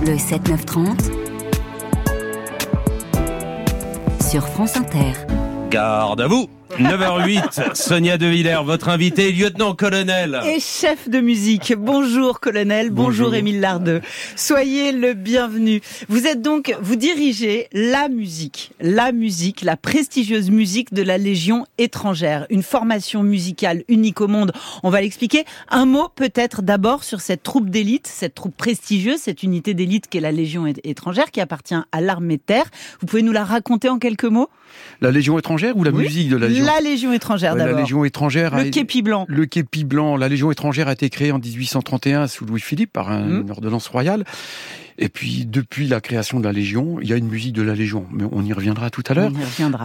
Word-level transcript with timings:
Bleu 0.00 0.16
7930 0.16 1.10
sur 4.30 4.46
France 4.48 4.76
Inter. 4.76 5.39
Garde 5.70 6.20
à 6.20 6.26
vous 6.26 6.48
9h08, 6.78 7.74
Sonia 7.74 8.16
De 8.16 8.26
Villers, 8.26 8.62
votre 8.64 8.88
invité, 8.88 9.32
lieutenant-colonel. 9.32 10.40
Et 10.46 10.60
chef 10.60 11.08
de 11.08 11.20
musique. 11.20 11.74
Bonjour, 11.76 12.38
colonel. 12.38 12.90
Bonjour, 12.90 13.34
Émile 13.34 13.60
Lardeux. 13.60 14.00
Soyez 14.36 14.92
le 14.92 15.14
bienvenu. 15.14 15.80
Vous 16.08 16.26
êtes 16.26 16.42
donc, 16.42 16.74
vous 16.80 16.94
dirigez 16.94 17.68
la 17.72 18.08
musique, 18.08 18.72
la 18.80 19.10
musique, 19.10 19.62
la 19.62 19.76
prestigieuse 19.76 20.50
musique 20.50 20.94
de 20.94 21.02
la 21.02 21.18
Légion 21.18 21.66
étrangère. 21.76 22.46
Une 22.50 22.62
formation 22.62 23.22
musicale 23.24 23.82
unique 23.88 24.20
au 24.20 24.28
monde. 24.28 24.52
On 24.84 24.90
va 24.90 25.00
l'expliquer. 25.00 25.44
Un 25.68 25.86
mot 25.86 26.08
peut-être 26.14 26.62
d'abord 26.62 27.02
sur 27.02 27.20
cette 27.20 27.42
troupe 27.42 27.68
d'élite, 27.68 28.06
cette 28.06 28.34
troupe 28.34 28.56
prestigieuse, 28.56 29.18
cette 29.18 29.42
unité 29.42 29.74
d'élite 29.74 30.06
qu'est 30.08 30.20
la 30.20 30.32
Légion 30.32 30.66
étrangère 30.84 31.30
qui 31.32 31.40
appartient 31.40 31.74
à 31.74 32.00
l'armée 32.00 32.36
de 32.36 32.42
terre. 32.42 32.70
Vous 33.00 33.06
pouvez 33.06 33.22
nous 33.22 33.32
la 33.32 33.44
raconter 33.44 33.88
en 33.88 33.98
quelques 33.98 34.24
mots? 34.24 34.48
La 35.00 35.10
Légion 35.10 35.38
étrangère 35.38 35.76
ou 35.76 35.84
la 35.84 35.92
musique 35.92 36.28
de 36.28 36.36
la 36.36 36.48
Légion 36.48 36.64
la 36.64 36.80
Légion 36.80 37.12
étrangère 37.12 37.56
d'abord. 37.56 37.74
La 37.74 37.80
Légion 37.80 38.04
étrangère. 38.04 38.56
Le 38.56 38.70
képi 38.70 39.02
blanc. 39.02 39.26
Le 39.28 39.46
képi 39.46 39.84
blanc. 39.84 40.16
La 40.16 40.28
Légion 40.28 40.50
étrangère 40.50 40.88
a 40.88 40.92
été 40.92 41.08
créée 41.10 41.32
en 41.32 41.38
1831 41.38 42.26
sous 42.26 42.44
Louis-Philippe 42.44 42.92
par 42.92 43.10
une 43.10 43.42
mmh. 43.42 43.50
ordonnance 43.50 43.88
royale. 43.88 44.24
Et 44.98 45.08
puis, 45.08 45.46
depuis 45.46 45.88
la 45.88 46.02
création 46.02 46.40
de 46.40 46.44
la 46.44 46.52
Légion, 46.52 46.98
il 47.00 47.08
y 47.08 47.14
a 47.14 47.16
une 47.16 47.28
musique 47.28 47.54
de 47.54 47.62
la 47.62 47.74
Légion, 47.74 48.06
mais 48.12 48.24
on 48.30 48.44
y 48.44 48.52
reviendra 48.52 48.90
tout 48.90 49.02
à 49.08 49.14
l'heure. 49.14 49.32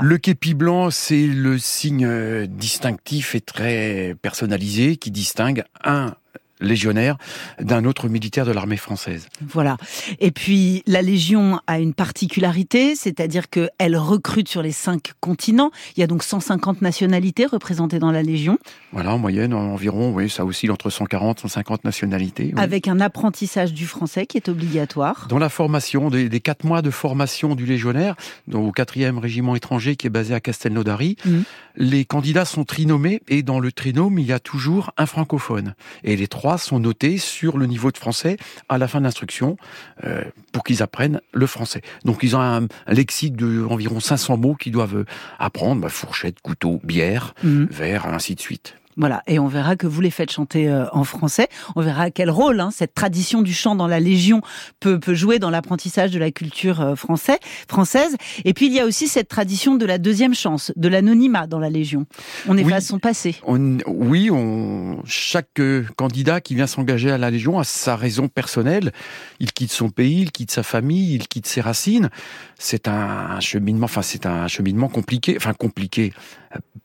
Le 0.02 0.18
képi 0.18 0.54
blanc, 0.54 0.92
c'est 0.92 1.26
le 1.26 1.58
signe 1.58 2.06
euh, 2.06 2.48
distinctif 2.48 3.34
et 3.34 3.40
très 3.40 4.16
personnalisé 4.22 4.98
qui 4.98 5.12
distingue 5.12 5.64
un 5.86 6.16
légionnaire 6.60 7.18
d'un 7.60 7.86
autre 7.86 8.08
militaire 8.08 8.46
de 8.46 8.52
l'armée 8.52 8.78
française. 8.78 9.28
Voilà. 9.42 9.78
Et 10.20 10.32
puis 10.32 10.84
la 10.88 11.02
Légion 11.02 11.60
a 11.68 11.80
une 11.80 11.94
particularité, 11.94 12.96
c'est-à-dire 12.96 13.50
qu'elle 13.50 13.98
recrute 13.98 14.48
sur 14.48 14.62
les 14.62 14.72
cinq 14.72 15.14
continents. 15.20 15.72
Il 15.96 16.00
y 16.00 16.04
a 16.04 16.08
donc 16.08 16.24
150 16.24 16.82
nationalités 16.82 17.46
représentées 17.46 18.00
dans 18.00 18.12
la 18.12 18.24
Légion. 18.24 18.58
Voilà, 18.92 19.14
en 19.14 19.18
moyenne, 19.18 19.54
environ, 19.54 20.12
oui, 20.14 20.30
ça 20.30 20.46
oscille 20.46 20.72
entre 20.72 20.90
140 20.90 21.40
150 21.40 21.84
nationalités. 21.84 22.54
Avec 22.58 22.88
un 22.88 23.00
apprentissage 23.00 23.74
du 23.74 23.86
français 23.86 24.26
qui 24.26 24.38
est 24.38 24.50
obligatoire. 24.50 25.28
Dans 25.30 25.40
la 25.40 25.50
formation, 25.50 26.10
des, 26.10 26.40
quatre 26.40 26.66
mois 26.66 26.82
de 26.82 26.90
formation 26.90 27.56
du 27.56 27.66
légionnaire, 27.66 28.16
au 28.54 28.72
4e 28.72 29.18
régiment 29.18 29.56
étranger 29.56 29.96
qui 29.96 30.08
est 30.08 30.10
basé 30.10 30.34
à 30.34 30.40
Castelnaudary, 30.40 31.18
mmh. 31.26 31.32
les 31.78 32.06
candidats 32.06 32.46
sont 32.46 32.64
trinommés 32.64 33.22
et 33.28 33.44
dans 33.44 33.60
le 33.60 33.72
trinôme, 33.72 34.20
il 34.20 34.26
y 34.26 34.34
a 34.34 34.40
toujours 34.40 34.92
un 34.98 35.06
francophone. 35.06 35.76
Et 36.04 36.16
les 36.16 36.28
trois 36.28 36.45
sont 36.58 36.80
notés 36.80 37.18
sur 37.18 37.58
le 37.58 37.66
niveau 37.66 37.92
de 37.92 37.98
français 37.98 38.38
à 38.70 38.78
la 38.78 38.88
fin 38.88 39.00
de 39.00 39.04
l'instruction 39.04 39.58
euh, 40.04 40.24
pour 40.52 40.64
qu'ils 40.64 40.82
apprennent 40.84 41.22
le 41.34 41.48
français. 41.48 41.82
Donc 42.04 42.20
ils 42.24 42.36
ont 42.36 42.42
un, 42.42 42.68
lexique 42.88 43.36
de 43.36 43.66
environ 43.70 44.00
500 44.00 44.38
mots 44.38 44.56
qu'ils 44.56 44.72
doivent 44.72 45.06
apprendre, 45.40 45.82
bah, 45.82 45.90
fourchette, 45.90 46.40
couteau, 46.42 46.80
bière, 46.84 47.34
mmh. 47.44 47.66
verre, 47.66 48.06
ainsi 48.08 48.36
de 48.36 48.40
suite. 48.40 48.76
Voilà, 48.98 49.24
et 49.28 49.40
on 49.40 49.48
verra 49.48 49.76
que 49.76 49.88
vous 49.88 50.00
les 50.00 50.10
faites 50.10 50.32
chanter 50.32 50.70
euh, 50.70 50.86
en 50.94 51.04
français. 51.04 51.50
On 51.76 51.82
verra 51.82 52.12
quel 52.12 52.30
rôle 52.30 52.62
hein, 52.62 52.70
cette 52.72 52.94
tradition 52.94 53.42
du 53.42 53.54
chant 53.54 53.76
dans 53.76 53.88
la 53.88 54.00
Légion 54.00 54.42
peut, 54.80 55.00
peut 55.00 55.14
jouer 55.14 55.38
dans 55.38 55.50
l'apprentissage 55.50 56.12
de 56.12 56.20
la 56.20 56.32
culture 56.32 56.80
euh, 56.80 56.96
français, 56.96 57.40
française. 57.68 58.16
Et 58.46 58.54
puis 58.54 58.68
il 58.68 58.74
y 58.74 58.80
a 58.80 58.86
aussi 58.86 59.10
cette 59.10 59.28
tradition 59.28 59.76
de 59.76 59.86
la 59.86 59.98
deuxième 59.98 60.34
chance, 60.34 60.72
de 60.78 60.88
l'anonymat 60.88 61.46
dans 61.46 61.60
la 61.60 61.70
Légion. 61.70 62.06
On 62.48 62.58
efface 62.58 62.86
son 62.88 63.00
passé. 63.00 63.36
oui, 63.46 64.30
on, 64.32 65.02
chaque 65.06 65.60
euh, 65.60 65.86
candidat 65.98 66.40
qui 66.40 66.56
vient 66.56 66.68
s'engager 66.68 67.12
à 67.12 67.18
la 67.18 67.32
Légion 67.32 67.60
a 67.60 67.66
sa 67.66 67.98
raison 67.98 68.30
personnelle. 68.30 68.94
Il 69.42 69.52
quitte 69.52 69.74
son 69.74 69.90
pays, 69.90 70.22
il 70.22 70.32
quitte 70.32 70.52
sa 70.52 70.64
famille, 70.64 71.16
il 71.16 71.28
quitte 71.28 71.48
ses 71.48 71.60
racines. 71.60 72.10
C'est 72.58 72.88
un 72.88 73.42
cheminement, 73.42 73.86
enfin 73.86 74.02
c'est 74.02 74.26
un 74.26 74.48
cheminement 74.48 74.88
compliqué, 74.88 75.36
enfin 75.38 75.54
compliqué 75.54 76.14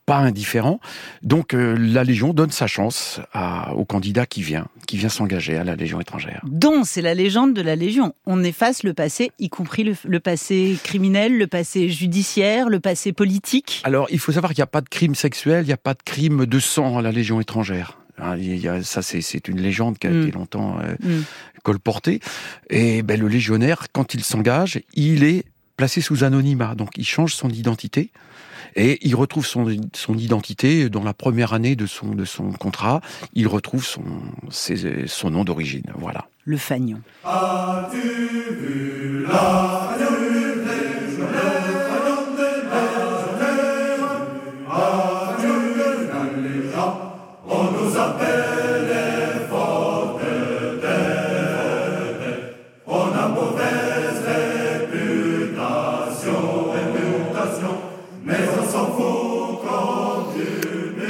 pas 0.05 0.17
indifférent. 0.17 0.79
Donc 1.21 1.53
euh, 1.53 1.75
la 1.77 2.00
Légion 2.03 2.33
donne 2.33 2.51
sa 2.51 2.67
chance 2.67 3.19
à, 3.33 3.73
au 3.75 3.85
candidat 3.85 4.25
qui 4.25 4.41
vient, 4.41 4.67
qui 4.87 4.97
vient 4.97 5.09
s'engager 5.09 5.57
à 5.57 5.63
la 5.63 5.75
Légion 5.75 5.99
étrangère. 5.99 6.41
Donc 6.45 6.85
c'est 6.85 7.01
la 7.01 7.13
légende 7.13 7.53
de 7.53 7.61
la 7.61 7.75
Légion. 7.75 8.13
On 8.25 8.43
efface 8.43 8.83
le 8.83 8.93
passé, 8.93 9.31
y 9.39 9.49
compris 9.49 9.83
le, 9.83 10.19
passé 10.19 10.77
criminel, 10.83 11.37
le 11.37 11.47
passé 11.47 11.89
judiciaire, 11.89 12.69
le 12.69 12.79
passé 12.79 13.13
politique. 13.13 13.81
Alors 13.83 14.07
il 14.11 14.19
faut 14.19 14.31
savoir 14.31 14.53
qu'il 14.53 14.59
n'y 14.59 14.63
a 14.63 14.67
pas 14.67 14.81
de 14.81 14.89
crime 14.89 15.15
sexuel, 15.15 15.63
il 15.63 15.67
n'y 15.67 15.73
a 15.73 15.77
pas 15.77 15.93
de 15.93 16.03
crime 16.03 16.45
de 16.45 16.59
sang 16.59 16.97
à 16.97 17.01
la 17.01 17.11
Légion 17.11 17.39
étrangère. 17.41 17.97
Hein, 18.21 18.37
ça, 18.83 19.01
c'est 19.01 19.47
une 19.47 19.59
légende 19.59 19.97
qui 19.97 20.07
a 20.07 20.11
été 20.11 20.27
mm. 20.27 20.35
longtemps 20.35 20.77
euh, 20.79 20.95
mm. 20.99 21.23
colportée. 21.63 22.19
Et 22.69 23.01
ben, 23.01 23.19
le 23.19 23.27
légionnaire, 23.27 23.87
quand 23.91 24.13
il 24.13 24.23
s'engage, 24.23 24.81
il 24.93 25.23
est 25.23 25.45
placé 25.75 26.01
sous 26.01 26.23
anonymat. 26.23 26.75
Donc, 26.75 26.89
il 26.97 27.05
change 27.05 27.33
son 27.33 27.49
identité. 27.49 28.11
Et 28.75 28.99
il 29.05 29.15
retrouve 29.15 29.45
son, 29.45 29.67
son 29.93 30.17
identité 30.17 30.89
dans 30.89 31.03
la 31.03 31.13
première 31.13 31.53
année 31.53 31.75
de 31.75 31.85
son, 31.85 32.15
de 32.15 32.25
son 32.25 32.51
contrat. 32.51 33.01
Il 33.33 33.47
retrouve 33.47 33.85
son, 33.85 34.03
son 34.49 35.29
nom 35.29 35.43
d'origine. 35.43 35.83
Voilà. 35.97 36.27
Le 36.45 36.57
Fagnon. 36.57 37.01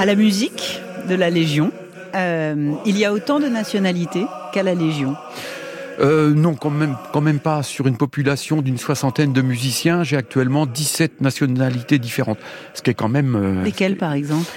À 0.01 0.05
la 0.07 0.15
musique 0.15 0.81
de 1.07 1.13
la 1.13 1.29
Légion. 1.29 1.71
Euh, 2.15 2.71
il 2.87 2.97
y 2.97 3.05
a 3.05 3.13
autant 3.13 3.39
de 3.39 3.45
nationalités 3.45 4.25
qu'à 4.51 4.63
la 4.63 4.73
Légion. 4.73 5.15
Euh, 5.99 6.33
non, 6.33 6.55
quand 6.55 6.71
même, 6.71 6.97
quand 7.13 7.21
même 7.21 7.37
pas. 7.37 7.61
Sur 7.61 7.85
une 7.85 7.97
population 7.97 8.63
d'une 8.63 8.79
soixantaine 8.79 9.31
de 9.31 9.43
musiciens, 9.43 10.03
j'ai 10.03 10.17
actuellement 10.17 10.65
17 10.65 11.21
nationalités 11.21 11.99
différentes. 11.99 12.39
Ce 12.73 12.81
qui 12.81 12.89
est 12.89 12.95
quand 12.95 13.09
même... 13.09 13.35
Euh, 13.35 13.63
Lesquelles, 13.63 13.95
par 13.95 14.13
exemple? 14.13 14.49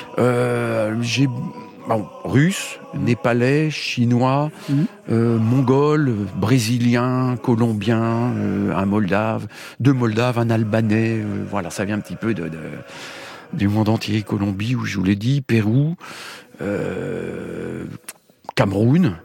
J'ai 1.02 1.26
bon, 1.26 2.06
russe, 2.24 2.78
népalais, 2.94 3.68
chinois, 3.70 4.50
mhm. 4.70 5.36
mongol, 5.36 6.10
brésilien, 6.36 7.36
colombien, 7.42 8.32
un 8.74 8.86
moldave, 8.86 9.46
deux 9.78 9.92
moldaves, 9.92 10.38
un 10.38 10.48
albanais. 10.48 11.18
voilà, 11.50 11.68
ça 11.68 11.84
vient 11.84 11.96
un 11.96 12.00
petit 12.00 12.16
peu 12.16 12.32
de 12.32 12.50
du 13.56 13.68
monde 13.68 13.88
entier, 13.88 14.22
Colombie, 14.22 14.74
où 14.74 14.84
je 14.84 14.98
vous 14.98 15.04
l'ai 15.04 15.16
dit, 15.16 15.40
Pérou, 15.40 15.96
euh, 16.60 17.84
Cameroun. 18.54 19.16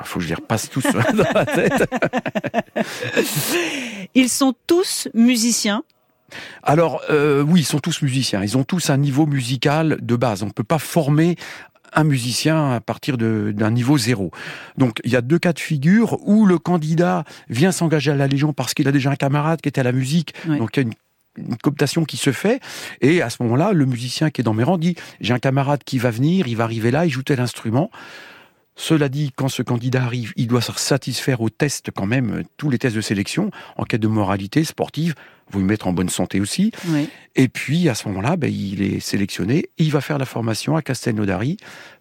Il 0.00 0.06
faut 0.06 0.18
que 0.18 0.24
je 0.24 0.28
les 0.28 0.34
repasse 0.36 0.70
tous 0.70 0.84
dans 1.14 1.32
la 1.34 1.44
tête. 1.44 1.90
Ils 4.14 4.28
sont 4.28 4.54
tous 4.66 5.08
musiciens? 5.14 5.82
Alors 6.62 7.00
euh, 7.10 7.42
oui, 7.42 7.60
ils 7.60 7.64
sont 7.64 7.78
tous 7.78 8.02
musiciens. 8.02 8.42
Ils 8.42 8.56
ont 8.56 8.64
tous 8.64 8.90
un 8.90 8.98
niveau 8.98 9.26
musical 9.26 9.98
de 10.00 10.16
base. 10.16 10.42
On 10.42 10.46
ne 10.46 10.52
peut 10.52 10.62
pas 10.62 10.78
former 10.78 11.36
un 11.94 12.04
musicien 12.04 12.72
à 12.72 12.80
partir 12.80 13.16
d'un 13.16 13.70
niveau 13.70 13.96
zéro. 13.96 14.30
Donc 14.76 15.00
il 15.04 15.10
y 15.10 15.16
a 15.16 15.22
deux 15.22 15.38
cas 15.38 15.54
de 15.54 15.58
figure 15.58 16.18
où 16.26 16.44
le 16.44 16.58
candidat 16.58 17.24
vient 17.48 17.72
s'engager 17.72 18.10
à 18.10 18.14
la 18.14 18.26
Légion 18.26 18.52
parce 18.52 18.74
qu'il 18.74 18.88
a 18.88 18.92
déjà 18.92 19.10
un 19.10 19.16
camarade 19.16 19.60
qui 19.62 19.70
était 19.70 19.80
à 19.80 19.84
la 19.84 19.92
musique, 19.92 20.34
donc 20.46 20.76
il 20.76 20.80
y 20.80 20.82
a 20.84 20.86
une 20.86 20.94
une 21.38 21.56
cooptation 21.56 22.04
qui 22.04 22.16
se 22.16 22.32
fait. 22.32 22.60
Et 23.00 23.22
à 23.22 23.30
ce 23.30 23.42
moment-là, 23.42 23.72
le 23.72 23.86
musicien 23.86 24.30
qui 24.30 24.40
est 24.40 24.44
dans 24.44 24.54
mes 24.54 24.64
rangs 24.64 24.78
dit 24.78 24.96
j'ai 25.20 25.34
un 25.34 25.38
camarade 25.38 25.82
qui 25.84 25.98
va 25.98 26.10
venir, 26.10 26.48
il 26.48 26.56
va 26.56 26.64
arriver 26.64 26.90
là, 26.90 27.06
il 27.06 27.10
joue 27.10 27.22
tel 27.22 27.40
instrument. 27.40 27.90
Cela 28.80 29.08
dit, 29.08 29.32
quand 29.34 29.48
ce 29.48 29.62
candidat 29.62 30.04
arrive, 30.04 30.32
il 30.36 30.46
doit 30.46 30.60
se 30.60 30.70
satisfaire 30.72 31.40
aux 31.40 31.50
tests 31.50 31.90
quand 31.90 32.06
même, 32.06 32.44
tous 32.58 32.70
les 32.70 32.78
tests 32.78 32.94
de 32.94 33.00
sélection, 33.00 33.50
en 33.76 33.82
quête 33.82 34.00
de 34.00 34.06
moralité 34.06 34.62
sportive, 34.62 35.16
vous 35.50 35.58
mettre 35.58 35.88
en 35.88 35.92
bonne 35.92 36.08
santé 36.08 36.40
aussi. 36.40 36.70
Et 37.34 37.48
puis, 37.48 37.88
à 37.88 37.96
ce 37.96 38.06
moment-là, 38.06 38.36
ben, 38.36 38.52
il 38.52 38.82
est 38.82 39.00
sélectionné, 39.00 39.70
il 39.78 39.90
va 39.90 40.00
faire 40.00 40.18
la 40.18 40.26
formation 40.26 40.76
à 40.76 40.82
Castelnaudary 40.82 41.56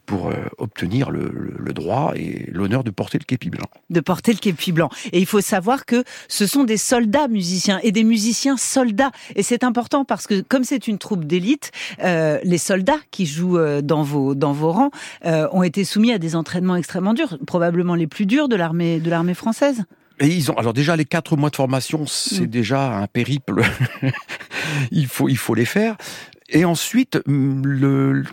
pour 0.07 0.29
euh, 0.29 0.33
obtenir 0.57 1.11
le, 1.11 1.27
droit 1.73 2.13
et 2.15 2.49
l'honneur 2.51 2.83
de 2.83 2.89
porter 2.89 3.19
le 3.19 3.25
képi 3.25 3.51
blanc. 3.51 3.67
De 3.91 3.99
porter 3.99 4.31
le 4.31 4.39
képi 4.39 4.71
blanc. 4.71 4.89
Et 5.11 5.19
il 5.19 5.27
faut 5.27 5.41
savoir 5.41 5.85
que 5.85 6.03
ce 6.27 6.47
sont 6.47 6.63
des 6.63 6.77
soldats 6.77 7.27
musiciens 7.27 7.79
et 7.83 7.91
des 7.91 8.05
musiciens 8.05 8.57
soldats. 8.57 9.11
Et 9.35 9.43
c'est 9.43 9.63
important 9.63 10.05
parce 10.05 10.25
que 10.25 10.41
comme 10.41 10.63
c'est 10.63 10.87
une 10.87 10.97
troupe 10.97 11.25
d'élite, 11.25 11.71
euh, 12.03 12.39
les 12.43 12.57
soldats 12.57 12.99
qui 13.11 13.25
jouent 13.25 13.59
euh, 13.59 13.81
dans 13.81 14.01
vos 14.01 14.33
dans 14.33 14.53
vos 14.53 14.71
rangs 14.71 14.91
ont 15.25 15.63
été 15.63 15.83
soumis 15.83 16.13
à 16.13 16.17
des 16.17 16.35
entraînements 16.35 16.77
extrêmement 16.77 17.13
durs, 17.13 17.37
probablement 17.45 17.95
les 17.95 18.07
plus 18.07 18.25
durs 18.25 18.47
de 18.47 18.55
l'armée 18.55 18.99
de 18.99 19.09
l'armée 19.09 19.33
française. 19.33 19.83
Et 20.19 20.27
ils 20.27 20.49
ont 20.49 20.55
alors 20.55 20.73
déjà 20.73 20.95
les 20.95 21.05
quatre 21.05 21.35
mois 21.35 21.49
de 21.49 21.55
formation, 21.57 22.05
c'est 22.07 22.43
mm. 22.43 22.47
déjà 22.47 22.97
un 22.97 23.07
périple. 23.07 23.61
il 24.91 25.07
faut 25.07 25.27
il 25.27 25.37
faut 25.37 25.53
les 25.53 25.65
faire. 25.65 25.97
Et 26.49 26.63
ensuite 26.63 27.19
le 27.27 28.23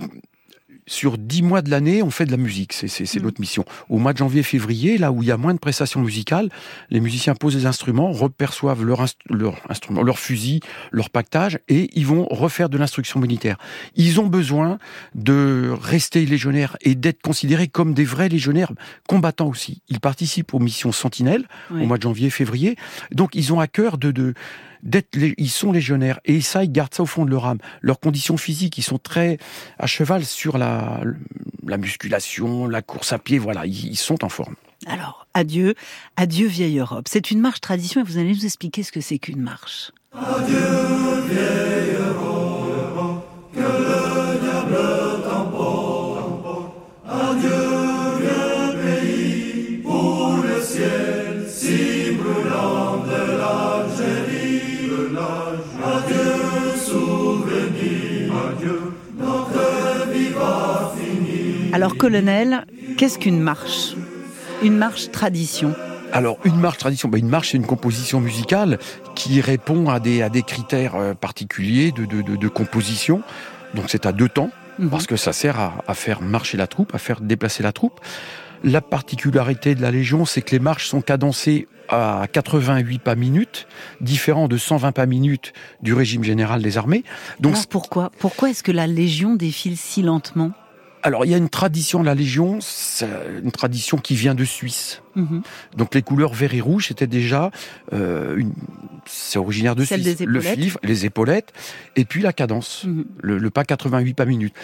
sur 0.87 1.17
dix 1.19 1.43
mois 1.43 1.63
de 1.63 1.71
l'année, 1.71 2.03
on 2.03 2.11
fait 2.11 2.27
de 2.27 2.31
la 2.31 2.37
musique. 2.37 2.73
C'est 2.73 3.15
Mm. 3.17 3.23
notre 3.23 3.41
mission. 3.41 3.65
Au 3.89 3.99
mois 3.99 4.13
de 4.13 4.19
janvier-février, 4.19 4.99
là 4.99 5.13
où 5.13 5.23
il 5.23 5.27
y 5.29 5.33
a 5.33 5.37
moins 5.37 5.55
de 5.55 5.59
prestations 5.59 6.01
musicales, 6.01 6.49
les 6.91 7.01
musiciens 7.01 7.35
posent 7.35 7.55
des 7.57 7.67
instruments, 7.67 8.13
reperçoivent 8.13 8.85
leur, 8.85 9.03
inst- 9.03 9.17
leur 9.31 9.61
instrument, 9.69 10.03
leur 10.03 10.19
fusil, 10.19 10.61
leur 10.93 11.11
pactage, 11.11 11.59
et 11.69 11.91
ils 11.99 12.07
vont 12.07 12.27
refaire 12.31 12.69
de 12.69 12.77
l'instruction 12.79 13.21
militaire. 13.21 13.57
Ils 13.97 14.21
ont 14.21 14.27
besoin 14.27 14.79
de 15.15 15.73
rester 15.81 16.27
légionnaires 16.27 16.77
et 16.81 16.95
d'être 16.95 17.23
considérés 17.23 17.69
comme 17.69 17.95
des 17.95 18.05
vrais 18.05 18.29
légionnaires 18.29 18.73
combattants 19.09 19.49
aussi. 19.49 19.83
Ils 19.89 20.01
participent 20.01 20.55
aux 20.55 20.59
missions 20.61 20.93
Sentinelles 20.93 21.47
Oui. 21.71 21.83
au 21.83 21.87
mois 21.87 21.97
de 21.99 22.03
janvier-février. 22.03 22.77
Donc 23.13 23.35
ils 23.35 23.53
ont 23.53 23.61
à 23.61 23.67
cœur 23.67 23.99
de, 23.99 24.11
de 24.11 24.35
d'être, 24.85 25.09
ils 25.17 25.51
sont 25.51 25.73
légionnaires 25.73 26.21
et 26.25 26.41
ça, 26.41 26.63
ils 26.63 26.71
gardent 26.71 26.95
ça 26.95 27.03
au 27.03 27.07
fond 27.07 27.25
de 27.25 27.31
leur 27.31 27.47
âme. 27.47 27.59
Leurs 27.81 27.99
conditions 27.99 28.37
physiques, 28.37 28.79
ils 28.79 28.83
sont 28.83 28.99
très 28.99 29.39
à 29.79 29.87
cheval 29.87 30.25
sur 30.25 30.59
la, 30.59 31.01
la 31.67 31.77
musculation, 31.77 32.69
la 32.69 32.83
course 32.83 33.13
à 33.13 33.19
pied. 33.19 33.39
Voilà, 33.39 33.67
ils, 33.67 33.87
ils 33.87 33.97
sont 33.97 34.25
en 34.25 34.29
forme. 34.29 34.55
Alors, 34.87 35.27
adieu, 35.35 35.75
adieu 36.17 36.47
vieille 36.47 36.79
Europe. 36.79 37.07
C'est 37.09 37.31
une 37.31 37.41
marche 37.41 37.61
tradition 37.61 38.01
et 38.01 38.05
vous 38.05 38.19
allez 38.19 38.35
nous 38.35 38.45
expliquer 38.45 38.83
ce 38.83 38.93
que 38.93 39.01
c'est 39.01 39.19
qu'une 39.19 39.41
marche. 39.41 39.91
Alors, 61.73 61.97
colonel, 61.97 62.65
qu'est-ce 62.97 63.19
qu'une 63.19 63.41
marche? 63.41 63.95
Une 64.63 64.77
marche 64.77 65.11
tradition. 65.11 65.75
Alors, 66.13 66.39
une 66.45 66.57
marche 66.61 66.79
tradition, 66.79 67.09
ben, 67.09 67.19
une 67.19 67.29
marche, 67.29 67.51
c'est 67.51 67.57
une 67.57 67.67
composition 67.67 68.21
musicale 68.21 68.79
qui 69.17 69.41
répond 69.41 69.89
à 69.91 69.99
des, 69.99 70.23
à 70.23 70.29
des 70.29 70.43
critères 70.43 70.95
euh, 70.95 71.15
particuliers 71.15 71.91
de, 71.91 72.05
de, 72.05 72.23
de, 72.23 72.37
de 72.37 72.49
composition. 72.49 73.23
Donc, 73.75 73.87
c'est 73.89 74.07
à 74.07 74.13
deux 74.13 74.29
temps, 74.29 74.51
Mhm. 74.79 74.91
parce 74.91 75.07
que 75.07 75.15
ça 75.17 75.33
sert 75.33 75.61
à, 75.61 75.75
à 75.87 75.95
faire 75.95 76.21
marcher 76.21 76.57
la 76.57 76.67
troupe, 76.67 76.95
à 76.97 76.99
faire 76.99 77.21
déplacer 77.21 77.63
la 77.63 77.71
troupe. 77.73 78.01
La 78.65 78.81
particularité 78.81 79.77
de 79.77 79.83
la 79.83 79.93
Légion, 79.93 80.25
c'est 80.25 80.43
que 80.43 80.51
les 80.51 80.59
marches 80.59 80.89
sont 80.89 81.01
cadencées 81.01 81.69
à 81.89 82.27
88 82.33 82.99
pas 83.01 83.15
minutes, 83.15 83.67
différent 84.01 84.49
de 84.49 84.57
120 84.57 84.93
pas 84.93 85.07
minutes 85.07 85.53
du 85.83 85.95
régime 85.95 86.25
général 86.25 86.63
des 86.63 86.79
armées. 86.79 87.05
Donc, 87.41 87.55
Alors 87.55 87.67
pourquoi 87.67 88.11
Pourquoi 88.19 88.51
est-ce 88.51 88.63
que 88.63 88.73
la 88.73 88.87
Légion 88.87 89.35
défile 89.35 89.77
si 89.77 90.03
lentement? 90.03 90.53
Alors, 91.05 91.27
il 91.27 91.31
y 91.31 91.35
a 91.35 91.37
une 91.37 91.51
tradition 91.51 92.01
de 92.01 92.07
la 92.07 92.15
Légion, 92.15 92.59
une 93.43 93.53
tradition 93.53 93.99
qui 93.99 94.15
vient 94.15 94.35
de 94.35 94.45
Suisse. 94.45 95.03
Mhm. 95.15 95.43
Donc 95.77 95.95
les 95.95 96.01
couleurs 96.01 96.33
vert 96.33 96.55
et 96.55 96.63
rouge, 96.63 96.89
c'était 96.89 97.07
déjà 97.07 97.51
euh, 97.93 98.37
une... 98.37 98.55
c'est 99.05 99.39
originaire 99.39 99.77
de 99.77 99.85
Celle 99.85 100.03
Suisse. 100.03 100.17
des 100.17 100.25
le 100.25 100.41
fil, 100.41 100.73
les 100.83 101.05
épaulettes, 101.05 101.53
et 101.95 102.07
puis 102.07 102.23
la 102.23 102.33
cadence, 102.33 102.85
Mhm. 102.85 103.05
le, 103.23 103.37
le 103.39 103.51
pas 103.51 103.65
88 103.65 104.15
pas 104.15 104.25
minutes. 104.25 104.55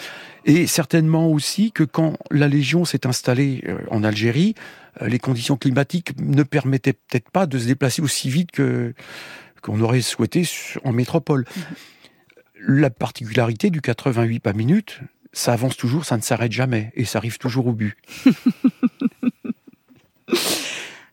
Et 0.45 0.65
certainement 0.65 1.29
aussi 1.29 1.71
que 1.71 1.83
quand 1.83 2.17
la 2.31 2.47
Légion 2.47 2.85
s'est 2.85 3.05
installée 3.05 3.63
euh, 3.67 3.77
en 3.91 4.03
Algérie, 4.03 4.55
euh, 5.01 5.07
les 5.07 5.19
conditions 5.19 5.57
climatiques 5.57 6.19
ne 6.19 6.41
permettaient 6.41 6.93
peut-être 6.93 7.29
pas 7.29 7.45
de 7.45 7.59
se 7.59 7.67
déplacer 7.67 8.01
aussi 8.01 8.29
vite 8.29 8.49
que 8.51 8.93
qu'on 9.61 9.79
aurait 9.79 10.01
souhaité 10.01 10.43
en 10.83 10.91
métropole. 10.91 11.45
La 12.67 12.89
particularité 12.89 13.69
du 13.69 13.79
88 13.79 14.39
pas 14.39 14.53
minutes, 14.53 15.01
ça 15.33 15.53
avance 15.53 15.77
toujours, 15.77 16.05
ça 16.05 16.17
ne 16.17 16.21
s'arrête 16.21 16.51
jamais, 16.51 16.91
et 16.95 17.05
ça 17.05 17.19
arrive 17.19 17.37
toujours 17.37 17.67
au 17.67 17.73
but. 17.73 17.95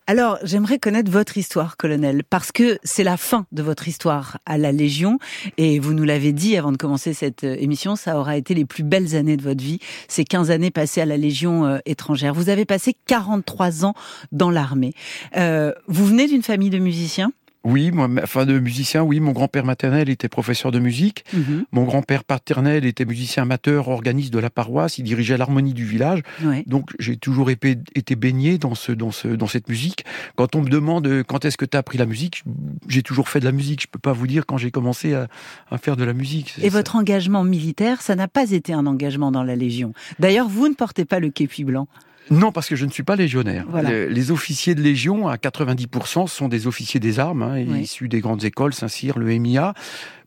Alors, 0.09 0.39
j'aimerais 0.43 0.79
connaître 0.79 1.11
votre 1.11 1.37
histoire, 1.37 1.77
colonel, 1.77 2.23
parce 2.25 2.51
que 2.51 2.79
c'est 2.83 3.05
la 3.05 3.19
fin 3.19 3.45
de 3.53 3.63
votre 3.63 3.89
histoire 3.89 4.39
à 4.47 4.57
la 4.57 4.73
Légion. 4.73 5.19
Et 5.59 5.79
vous 5.79 5.93
nous 5.93 6.05
l'avez 6.05 6.33
dit 6.33 6.57
avant 6.57 6.73
de 6.73 6.79
commencer 6.79 7.13
cette 7.13 7.45
euh, 7.45 7.57
émission, 7.59 7.95
ça 7.95 8.19
aura 8.19 8.39
été 8.39 8.55
les 8.55 8.65
plus 8.65 8.85
belles 8.85 9.15
années 9.17 9.37
de 9.37 9.43
votre 9.43 9.63
vie, 9.63 9.81
ces 10.09 10.25
15 10.25 10.51
années 10.51 10.71
passées 10.71 11.03
à 11.03 11.05
la 11.05 11.19
Légion 11.19 11.67
euh, 11.67 11.79
étrangère. 11.85 12.33
Vous 12.33 12.49
avez 12.49 12.65
passé 12.65 12.97
43 13.07 13.85
ans 13.85 13.93
dans 14.33 14.51
l'armée. 14.51 14.95
Euh, 15.37 15.75
vous 15.89 16.07
venez 16.07 16.27
d'une 16.27 16.43
famille 16.43 16.71
de 16.71 16.79
musiciens? 16.79 17.31
Oui, 17.65 17.91
moi, 17.91 18.09
enfin 18.23 18.47
de 18.47 18.59
musicien, 18.59 19.03
oui, 19.03 19.21
mon 19.21 19.33
grand-père 19.33 19.65
maternel 19.65 20.09
était 20.09 20.29
professeur 20.29 20.71
de 20.71 20.79
musique. 20.79 21.25
Mon 21.73 21.85
grand-père 21.85 22.25
paternel 22.25 22.85
était 22.85 23.05
musicien 23.05 23.43
amateur, 23.43 23.89
organiste 23.89 24.33
de 24.33 24.39
la 24.39 24.51
paroisse, 24.51 24.99
il 24.99 25.03
dirigeait 25.03 25.37
l'harmonie 25.37 25.75
du 25.75 25.85
village. 25.85 26.23
Ouais. 26.43 26.65
Donc 26.67 26.91
j'ai 26.99 27.17
toujours 27.17 27.51
été 27.51 27.77
baigné 28.17 28.59
dans, 28.59 28.75
ce, 28.75 28.93
dans, 28.93 29.11
ce, 29.11 29.29
dans 29.29 29.47
cette 29.47 29.69
musique. 29.69 30.05
Quand 30.37 30.55
on 30.55 30.63
me 30.63 30.69
demande 30.69 31.07
euh, 31.07 31.23
quand 31.25 31.45
est-ce 31.45 31.57
que 31.57 31.65
tu 31.65 31.77
as 31.77 31.81
appris 31.81 31.99
la 31.99 32.07
musique, 32.07 32.45
j'ai 32.89 33.03
toujours 33.03 33.29
fait 33.29 33.41
de 33.41 33.45
la 33.45 33.53
musique. 33.53 33.83
Je 33.83 33.89
peux 33.89 33.99
pas 33.99 34.13
vous 34.13 34.27
dire 34.27 34.47
quand 34.47 34.57
j'ai 34.57 34.71
commencé 34.71 35.15
à, 35.15 35.29
à 35.71 35.79
faire 35.79 35.97
de 35.97 36.05
la 36.05 36.13
musique. 36.13 36.55
Et 36.63 36.69
votre 36.69 36.97
engagement 36.97 37.45
militaire, 37.45 38.03
ça 38.03 38.15
n'a 38.15 38.29
pas 38.29 38.51
été 38.51 38.73
un 38.73 38.87
engagement 38.87 39.31
dans 39.31 39.43
la 39.43 39.57
Légion. 39.57 39.93
D'ailleurs, 40.19 40.49
vous 40.49 40.69
ne 40.69 40.75
portez 40.75 41.05
pas 41.05 41.21
le 41.21 41.31
képi 41.31 41.65
blanc. 41.65 41.89
Non, 42.31 42.53
parce 42.53 42.69
que 42.69 42.77
je 42.77 42.85
ne 42.87 42.91
suis 42.91 43.03
pas 43.03 43.17
légionnaire. 43.17 43.65
Voilà. 43.69 43.91
Les, 43.91 44.09
les 44.09 44.31
officiers 44.31 44.75
de 44.75 44.83
Légion, 44.83 45.29
à 45.29 45.37
90%, 45.37 46.27
sont 46.27 46.49
des 46.49 46.67
officiers 46.67 47.01
des 47.01 47.19
armes, 47.19 47.43
hein, 47.43 47.55
Oui. 47.67 47.81
issus 47.81 48.09
des 48.09 48.21
grandes 48.21 48.45
écoles, 48.45 48.75
Saint-Cyr, 48.75 49.19
le 49.19 49.27
MIA, 49.39 49.75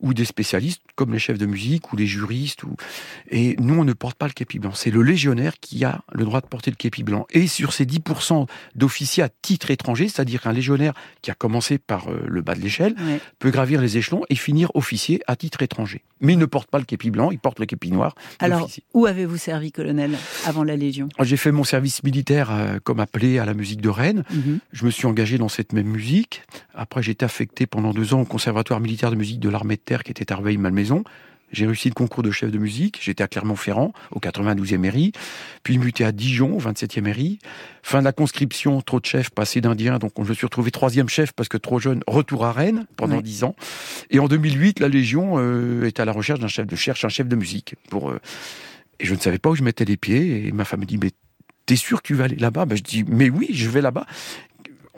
ou 0.02 0.14
des 0.14 0.26
spécialistes, 0.26 0.82
comme 0.96 1.14
les 1.14 1.20
chefs 1.20 1.38
de 1.38 1.46
musique 1.46 1.94
ou 1.94 1.96
les 1.96 2.08
juristes. 2.08 2.64
Ou... 2.64 2.76
Et 3.30 3.56
nous, 3.60 3.76
on 3.76 3.86
ne 3.86 3.94
porte 3.94 4.18
pas 4.18 4.28
le 4.28 4.34
képi 4.34 4.60
blanc. 4.60 4.72
C'est 4.74 4.92
le 4.92 5.02
légionnaire 5.02 5.60
qui 5.60 5.84
a 5.86 6.02
le 6.12 6.26
droit 6.26 6.42
de 6.42 6.48
porter 6.48 6.72
le 6.72 6.76
képi 6.76 7.04
blanc. 7.04 7.26
Et 7.32 7.48
sur 7.48 7.74
ces 7.74 7.86
10% 7.86 8.48
d'officiers 8.76 9.24
à 9.24 9.30
titre 9.30 9.72
étranger, 9.72 10.08
c'est-à-dire 10.08 10.42
qu'un 10.42 10.54
légionnaire 10.54 10.94
qui 11.22 11.32
a 11.32 11.36
commencé 11.36 11.78
par 11.78 12.10
euh, 12.10 12.24
le 12.28 12.42
bas 12.42 12.56
de 12.56 12.62
l'échelle, 12.62 12.96
peut 13.40 13.52
gravir 13.52 13.82
les 13.82 13.98
échelons 13.98 14.24
et 14.30 14.36
finir 14.36 14.72
officier 14.76 15.22
à 15.28 15.36
titre 15.36 15.62
étranger. 15.62 16.04
Mais 16.20 16.34
il 16.34 16.40
ne 16.40 16.46
porte 16.46 16.70
pas 16.70 16.78
le 16.78 16.86
képi 16.86 17.10
blanc, 17.10 17.32
il 17.32 17.40
porte 17.40 17.60
le 17.60 17.66
képi 17.66 17.92
noir 17.92 18.16
Alors, 18.40 18.70
où 18.94 19.06
avez-vous 19.06 19.38
servi, 19.38 19.72
colonel, 19.72 20.18
avant 20.46 20.64
la 20.64 20.76
Légion? 20.76 21.10
J'ai 21.22 21.38
fait 21.38 21.52
mon 21.52 21.64
service 21.64 22.04
militaire 22.04 22.50
euh, 22.52 22.80
comme 22.84 23.00
appelé 23.00 23.40
à 23.40 23.46
la 23.46 23.54
musique 23.54 23.82
de 23.82 23.90
Rennes. 23.90 24.24
Mhm. 24.32 24.60
Je 24.72 24.86
me 24.86 24.92
suis 24.92 25.08
engagé 25.08 25.38
dans 25.38 25.50
cette 25.50 25.74
même 25.74 25.88
musique. 25.88 26.44
Après, 26.74 27.02
j'ai 27.02 27.12
été 27.12 27.26
affecté 27.26 27.66
pendant 27.66 27.92
deux 27.92 28.14
ans 28.14 28.22
au 28.22 28.26
Conservatoire 28.26 28.80
militaire 28.80 29.12
de 29.12 29.16
musique 29.16 29.40
de 29.40 29.50
l'armée 29.50 29.76
de 29.76 29.82
qui 30.00 30.12
était 30.12 30.32
à 30.32 30.36
Rueil-Malmaison. 30.36 31.04
J'ai 31.52 31.66
réussi 31.66 31.90
le 31.90 31.94
concours 31.94 32.24
de 32.24 32.32
chef 32.32 32.50
de 32.50 32.58
musique. 32.58 33.00
J'étais 33.02 33.24
à 33.24 33.28
Clermont-Ferrand, 33.28 33.94
au 34.12 34.20
92e 34.20 34.78
MRI. 34.78 35.12
Puis 35.64 35.78
muté 35.78 36.06
à 36.06 36.12
Dijon, 36.12 36.56
au 36.56 36.60
27e 36.60 37.02
MRI. 37.02 37.40
Fin 37.84 38.00
de 38.00 38.06
la 38.06 38.14
conscription, 38.14 38.82
trop 38.82 39.00
de 39.00 39.06
chefs, 39.06 39.30
passé 39.32 39.60
d'Indien. 39.60 40.00
Donc, 40.00 40.14
je 40.18 40.30
me 40.30 40.34
suis 40.34 40.46
retrouvé 40.46 40.72
troisième 40.72 41.10
chef 41.10 41.34
parce 41.34 41.50
que 41.50 41.58
trop 41.58 41.80
jeune. 41.80 42.04
Retour 42.08 42.46
à 42.46 42.54
Rennes 42.54 42.86
pendant 42.96 43.22
dix 43.22 43.44
ans. 43.44 43.56
Et 44.10 44.20
en 44.20 44.28
2008, 44.28 44.80
la 44.80 44.88
Légion 44.88 45.36
euh, 45.38 45.86
est 45.86 46.00
à 46.00 46.06
la 46.06 46.14
recherche 46.14 46.40
d'un 46.40 46.48
chef 46.48 46.68
de 46.68 46.76
cherche 46.76 47.04
un 47.04 47.10
chef 47.10 47.28
de 47.28 47.36
musique. 47.36 47.76
Pour, 47.90 48.12
euh, 48.12 48.20
Et 49.00 49.06
je 49.06 49.14
ne 49.14 49.20
savais 49.20 49.40
pas 49.40 49.50
où 49.50 49.56
je 49.56 49.64
mettais 49.64 49.86
les 49.86 49.98
pieds. 49.98 50.48
Et 50.48 50.52
ma 50.54 50.64
femme 50.64 50.80
me 50.80 50.86
dit, 50.86 50.98
mais 50.98 51.12
t'es 51.66 51.76
sûr 51.76 52.02
que 52.02 52.08
tu 52.08 52.14
vas 52.14 52.26
aller 52.26 52.38
là-bas? 52.38 52.66
Ben, 52.66 52.78
Je 52.78 52.84
dis, 52.84 53.04
mais 53.06 53.30
oui, 53.30 53.50
je 53.52 53.70
vais 53.70 53.82
là-bas. 53.82 54.06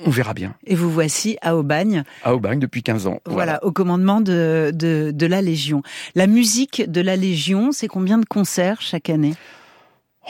On 0.05 0.09
verra 0.09 0.33
bien. 0.33 0.53
Et 0.65 0.75
vous 0.75 0.89
voici 0.91 1.37
à 1.41 1.55
Aubagne, 1.55 2.03
À 2.23 2.33
Aubagne 2.35 2.59
depuis 2.59 2.83
15 2.83 3.07
ans. 3.07 3.19
voilà, 3.25 3.63
au 3.63 3.71
commandement 3.71 4.21
de, 4.21 4.71
de, 4.73 5.11
de 5.13 5.25
la 5.25 5.41
Légion. 5.41 5.81
La 6.15 6.27
musique 6.27 6.83
de 6.89 7.01
la 7.01 7.15
Légion, 7.15 7.71
c'est 7.71 7.87
combien 7.87 8.17
de 8.17 8.25
concerts 8.25 8.81
chaque 8.81 9.09
année? 9.09 9.33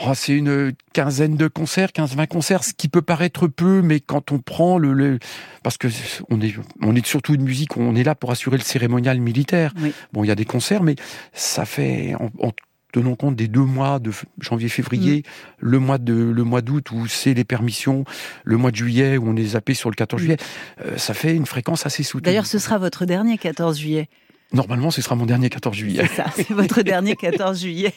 Oh, 0.04 0.10
c'est 0.14 0.32
une 0.36 0.72
quinzaine 0.92 1.36
de 1.36 1.46
concerts, 1.46 1.90
15-20 1.90 2.26
concerts, 2.26 2.64
ce 2.64 2.72
qui 2.72 2.88
peut 2.88 3.00
paraître 3.02 3.46
peu, 3.46 3.80
mais 3.80 4.00
quand 4.00 4.32
on 4.32 4.40
prend 4.40 4.76
le... 4.76 4.92
le- 4.92 5.18
parce 5.62 5.78
que 5.78 5.86
on 6.30 6.40
est, 6.40 6.52
on 6.82 6.96
est 6.96 7.06
surtout 7.06 7.34
une 7.34 7.42
musique, 7.44 7.76
on 7.76 7.94
est 7.94 8.02
là 8.02 8.16
pour 8.16 8.32
assurer 8.32 8.56
le 8.56 8.64
cérémonial 8.64 9.20
militaire. 9.20 9.72
Oui. 9.80 9.92
Bon, 10.12 10.24
il 10.24 10.26
y 10.26 10.30
a 10.32 10.34
des 10.34 10.44
concerts, 10.46 10.82
mais 10.82 10.96
ça 11.32 11.64
fait, 11.64 12.14
en, 12.18 12.28
en 12.44 12.50
tenant 12.94 13.16
compte 13.16 13.34
des 13.34 13.48
deux 13.48 13.60
mois 13.64 13.98
de 13.98 14.12
janvier-février, 14.40 15.24
Mm. 15.26 15.66
le 15.66 15.78
mois 15.80 15.98
de 15.98 16.14
le 16.14 16.44
mois 16.44 16.62
d'août 16.62 16.92
où 16.92 17.08
c'est 17.08 17.34
les 17.34 17.42
permissions, 17.44 18.04
le 18.44 18.56
mois 18.56 18.70
de 18.70 18.76
juillet 18.76 19.16
où 19.18 19.28
on 19.28 19.34
est 19.36 19.44
zappé 19.44 19.74
sur 19.74 19.90
le 19.90 19.96
14 19.96 20.20
Mm. 20.22 20.24
juillet, 20.24 20.36
euh, 20.86 20.96
ça 20.96 21.12
fait 21.12 21.34
une 21.34 21.44
fréquence 21.46 21.86
assez 21.86 22.04
soutenue. 22.04 22.26
D'ailleurs, 22.30 22.46
ce 22.46 22.58
sera 22.60 22.78
votre 22.78 23.04
dernier 23.04 23.36
14 23.36 23.78
juillet. 23.80 24.08
Normalement, 24.52 24.92
ce 24.92 25.02
sera 25.02 25.16
mon 25.16 25.26
dernier 25.26 25.48
14 25.50 25.74
juillet. 25.76 26.02
C'est 26.08 26.14
ça, 26.22 26.26
c'est 26.36 26.50
votre 26.50 26.82
dernier 26.82 27.16
14 27.16 27.60
juillet. 27.60 27.92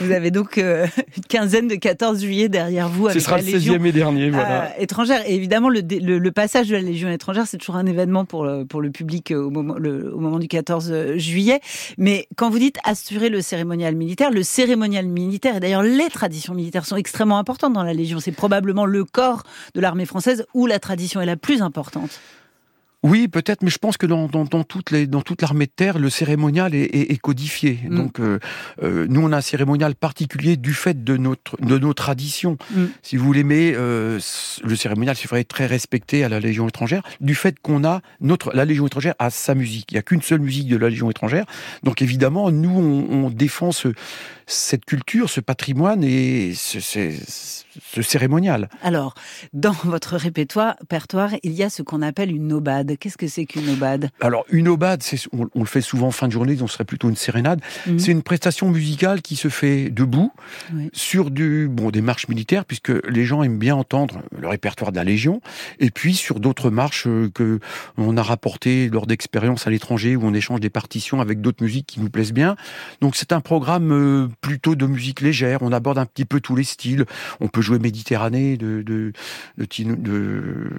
Vous 0.00 0.10
avez 0.12 0.30
donc 0.30 0.58
euh, 0.58 0.86
une 1.16 1.22
quinzaine 1.24 1.68
de 1.68 1.74
14 1.76 2.20
juillet 2.20 2.50
derrière 2.50 2.88
vous 2.90 3.06
Ce 3.06 3.10
avec 3.12 3.22
sera 3.22 3.36
la 3.36 3.42
le 3.42 3.52
Légion. 3.52 3.74
16e 3.76 3.86
et 3.86 3.92
dernier, 3.92 4.28
voilà. 4.30 4.64
Euh, 4.64 4.68
étrangère. 4.78 5.22
Et 5.26 5.34
évidemment, 5.34 5.70
le, 5.70 5.82
dé- 5.82 6.00
le, 6.00 6.18
le 6.18 6.32
passage 6.32 6.68
de 6.68 6.74
la 6.74 6.82
Légion 6.82 7.08
étrangère, 7.10 7.46
c'est 7.46 7.56
toujours 7.56 7.76
un 7.76 7.86
événement 7.86 8.26
pour 8.26 8.44
le, 8.44 8.66
pour 8.66 8.82
le 8.82 8.90
public 8.90 9.30
euh, 9.30 9.36
au 9.44 9.50
moment, 9.50 9.76
le- 9.78 10.14
au 10.14 10.18
moment 10.18 10.38
du 10.38 10.48
14 10.48 11.16
juillet. 11.16 11.60
Mais 11.96 12.28
quand 12.36 12.50
vous 12.50 12.58
dites 12.58 12.76
assurer 12.84 13.30
le 13.30 13.40
cérémonial 13.40 13.94
militaire, 13.94 14.30
le 14.30 14.42
cérémonial 14.42 15.06
militaire, 15.06 15.56
et 15.56 15.60
d'ailleurs 15.60 15.82
les 15.82 16.08
traditions 16.10 16.52
militaires 16.52 16.84
sont 16.84 16.96
extrêmement 16.96 17.38
importantes 17.38 17.72
dans 17.72 17.84
la 17.84 17.94
Légion. 17.94 18.20
C'est 18.20 18.32
probablement 18.32 18.84
le 18.84 19.04
corps 19.04 19.44
de 19.74 19.80
l'armée 19.80 20.04
française 20.04 20.44
où 20.52 20.66
la 20.66 20.78
tradition 20.78 21.22
est 21.22 21.26
la 21.26 21.36
plus 21.36 21.62
importante. 21.62 22.20
Oui, 23.02 23.28
peut-être, 23.28 23.62
mais 23.62 23.70
je 23.70 23.78
pense 23.78 23.96
que 23.96 24.06
dans, 24.06 24.26
dans, 24.26 24.44
dans 24.44 24.64
toute 24.64 24.90
les, 24.90 25.06
dans 25.06 25.22
toute 25.22 25.42
l'armée 25.42 25.66
de 25.66 25.72
terre, 25.74 25.98
le 25.98 26.10
cérémonial 26.10 26.74
est, 26.74 26.84
est, 26.84 27.12
est 27.12 27.18
codifié. 27.18 27.78
Mm. 27.88 27.96
Donc, 27.96 28.20
euh, 28.20 28.38
euh, 28.82 29.06
nous, 29.08 29.20
on 29.20 29.32
a 29.32 29.36
un 29.36 29.40
cérémonial 29.42 29.94
particulier 29.94 30.56
du 30.56 30.74
fait 30.74 31.04
de 31.04 31.16
notre 31.16 31.56
de 31.60 31.78
nos 31.78 31.94
traditions. 31.94 32.56
Mm. 32.74 32.84
Si 33.02 33.16
vous 33.16 33.24
voulez, 33.24 33.44
mais 33.44 33.74
euh, 33.76 34.18
le 34.64 34.76
cérémonial, 34.76 35.14
c'est 35.14 35.28
vrai, 35.28 35.44
très 35.44 35.66
respecté 35.66 36.24
à 36.24 36.28
la 36.28 36.40
Légion 36.40 36.66
étrangère, 36.68 37.02
du 37.20 37.34
fait 37.34 37.60
qu'on 37.60 37.84
a 37.84 38.00
notre 38.20 38.52
la 38.54 38.64
Légion 38.64 38.86
étrangère 38.86 39.14
a 39.18 39.30
sa 39.30 39.54
musique. 39.54 39.92
Il 39.92 39.94
n'y 39.94 39.98
a 39.98 40.02
qu'une 40.02 40.22
seule 40.22 40.40
musique 40.40 40.68
de 40.68 40.76
la 40.76 40.88
Légion 40.88 41.10
étrangère. 41.10 41.44
Donc, 41.82 42.02
évidemment, 42.02 42.50
nous, 42.50 42.70
on, 42.70 43.26
on 43.26 43.30
défend 43.30 43.72
ce, 43.72 43.88
cette 44.46 44.84
culture, 44.84 45.28
ce 45.28 45.40
patrimoine 45.40 46.04
et 46.04 46.54
ce, 46.54 46.78
ce, 46.78 47.10
ce 47.92 48.02
cérémonial. 48.02 48.68
Alors, 48.82 49.14
dans 49.52 49.72
votre 49.84 50.16
répertoire, 50.16 50.76
il 51.42 51.52
y 51.52 51.62
a 51.62 51.70
ce 51.70 51.82
qu'on 51.82 52.02
appelle 52.02 52.30
une 52.30 52.52
aubade. 52.52 52.96
Qu'est-ce 52.98 53.18
que 53.18 53.26
c'est 53.26 53.44
qu'une 53.44 53.68
aubade? 53.70 54.10
Alors, 54.20 54.44
une 54.50 54.76
c'est, 55.00 55.18
on, 55.32 55.48
on, 55.54 55.60
le 55.60 55.66
fait 55.66 55.80
souvent 55.80 56.08
en 56.08 56.12
fin 56.12 56.28
de 56.28 56.32
journée, 56.32 56.56
on 56.60 56.66
serait 56.66 56.84
plutôt 56.84 57.08
une 57.08 57.16
sérénade. 57.16 57.60
Mmh. 57.86 57.98
C'est 57.98 58.12
une 58.12 58.22
prestation 58.22 58.70
musicale 58.70 59.22
qui 59.22 59.36
se 59.36 59.48
fait 59.48 59.90
debout, 59.90 60.32
oui. 60.72 60.90
sur 60.92 61.30
du, 61.30 61.68
bon, 61.68 61.90
des 61.90 62.00
marches 62.00 62.28
militaires, 62.28 62.64
puisque 62.64 62.92
les 63.08 63.24
gens 63.24 63.42
aiment 63.42 63.58
bien 63.58 63.74
entendre 63.74 64.22
le 64.38 64.48
répertoire 64.48 64.92
de 64.92 64.96
la 64.96 65.04
Légion, 65.04 65.40
et 65.80 65.90
puis 65.90 66.14
sur 66.14 66.40
d'autres 66.40 66.70
marches 66.70 67.06
euh, 67.06 67.30
que 67.34 67.58
on 67.96 68.16
a 68.16 68.22
rapportées 68.22 68.88
lors 68.88 69.06
d'expériences 69.06 69.66
à 69.66 69.70
l'étranger, 69.70 70.14
où 70.14 70.24
on 70.24 70.34
échange 70.34 70.60
des 70.60 70.70
partitions 70.70 71.20
avec 71.20 71.40
d'autres 71.40 71.62
musiques 71.62 71.86
qui 71.86 72.00
nous 72.00 72.10
plaisent 72.10 72.32
bien. 72.32 72.56
Donc, 73.00 73.16
c'est 73.16 73.32
un 73.32 73.40
programme 73.40 73.92
euh, 73.92 74.28
plutôt 74.40 74.74
de 74.74 74.86
musique 74.86 75.20
légère. 75.20 75.62
On 75.62 75.72
aborde 75.72 75.98
un 75.98 76.06
petit 76.06 76.24
peu 76.24 76.40
tous 76.40 76.56
les 76.56 76.64
styles. 76.64 77.04
On 77.40 77.48
peut 77.48 77.60
jouer 77.60 77.78
Méditerranée, 77.78 78.56
de, 78.56 78.82
de, 78.82 79.12
de, 79.58 79.94
de 79.94 80.70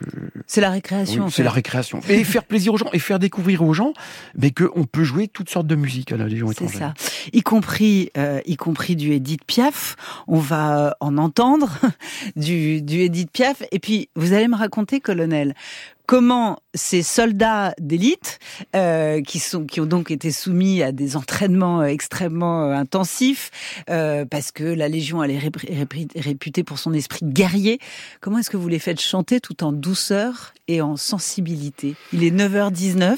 c'est 0.46 0.62
la 0.62 0.70
récréation. 0.70 1.26
Oui, 1.26 1.32
c'est 1.32 1.44
la 1.44 1.52
récréation. 1.52 2.00
Et 2.10 2.24
faire 2.24 2.44
plaisir 2.44 2.74
aux 2.74 2.78
gens 2.78 2.90
et 2.94 3.00
faire 3.00 3.20
découvrir 3.20 3.64
aux 3.64 3.74
gens, 3.74 3.94
mais 4.36 4.52
qu'on 4.52 4.86
peut 4.86 5.04
jouer 5.04 5.28
toutes 5.28 5.50
sortes 5.50 5.68
de 5.68 5.76
musique 5.76 6.12
à 6.12 6.18
la 6.18 6.28
Légion 6.28 6.52
étrangère. 6.52 6.94
C'est 6.98 7.10
ça. 7.10 7.30
Y 7.34 7.42
compris, 7.42 8.10
euh, 8.18 8.42
y 8.46 8.56
compris 8.56 8.96
du 8.96 9.12
Edith 9.12 9.44
Piaf. 9.46 9.96
On 10.28 10.40
va 10.40 10.96
en 11.00 11.18
entendre 11.18 11.78
du, 12.36 12.82
du 12.82 13.00
Edith 13.00 13.32
Piaf. 13.32 13.64
Et 13.72 13.80
puis, 13.80 14.10
vous 14.16 14.34
allez 14.34 14.48
me 14.48 14.56
raconter, 14.56 15.00
colonel, 15.00 15.54
comment 16.08 16.60
ces 16.74 17.04
soldats 17.04 17.74
d'élite, 17.80 18.40
euh, 18.76 19.22
qui, 19.22 19.44
qui 19.70 19.82
ont 19.82 19.86
donc 19.86 20.10
été 20.10 20.32
soumis 20.32 20.82
à 20.82 20.92
des 20.92 21.18
entraînements 21.18 21.84
extrêmement 21.84 22.64
euh, 22.64 22.74
intensifs, 22.74 23.52
euh, 23.90 24.26
parce 24.26 24.52
que 24.52 24.64
la 24.64 24.88
Légion 24.88 25.22
elle 25.22 25.32
est 25.32 25.42
réputée 26.16 26.64
pour 26.64 26.80
son 26.80 26.94
esprit 26.94 27.26
guerrier, 27.26 27.80
comment 28.22 28.40
est-ce 28.40 28.50
que 28.50 28.58
vous 28.58 28.70
les 28.70 28.80
faites 28.80 29.02
chanter 29.02 29.42
tout 29.42 29.64
en 29.64 29.74
douceur 29.74 30.54
et 30.70 30.82
en 30.82 30.96
sensibilité? 30.96 31.96
Il 32.14 32.24
est 32.24 32.32
9h19, 32.32 33.18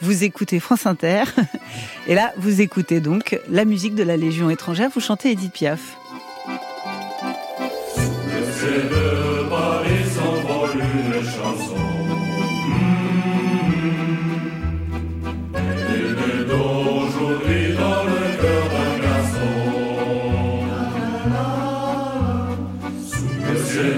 vous 0.00 0.24
écoutez 0.24 0.60
France 0.60 0.86
Inter, 0.86 1.24
et 2.08 2.14
là 2.14 2.32
vous 2.38 2.62
écoutez 2.62 3.00
donc 3.00 3.38
la 3.50 3.66
musique 3.66 3.94
de 3.94 4.02
la 4.02 4.16
Légion 4.16 4.48
étrangère, 4.48 4.88
vous 4.94 5.00
chantez 5.00 5.30
Edith 5.30 5.52
Piaf. 5.52 5.98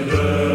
Amen. 0.09 0.46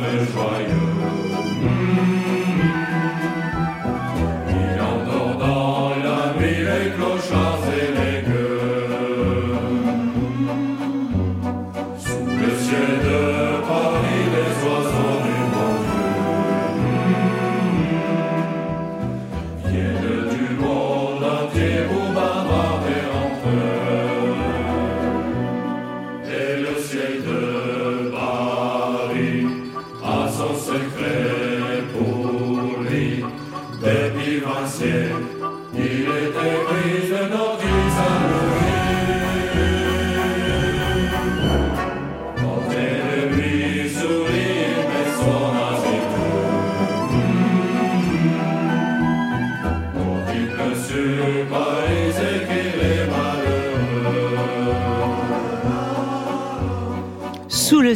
Le 0.00 0.81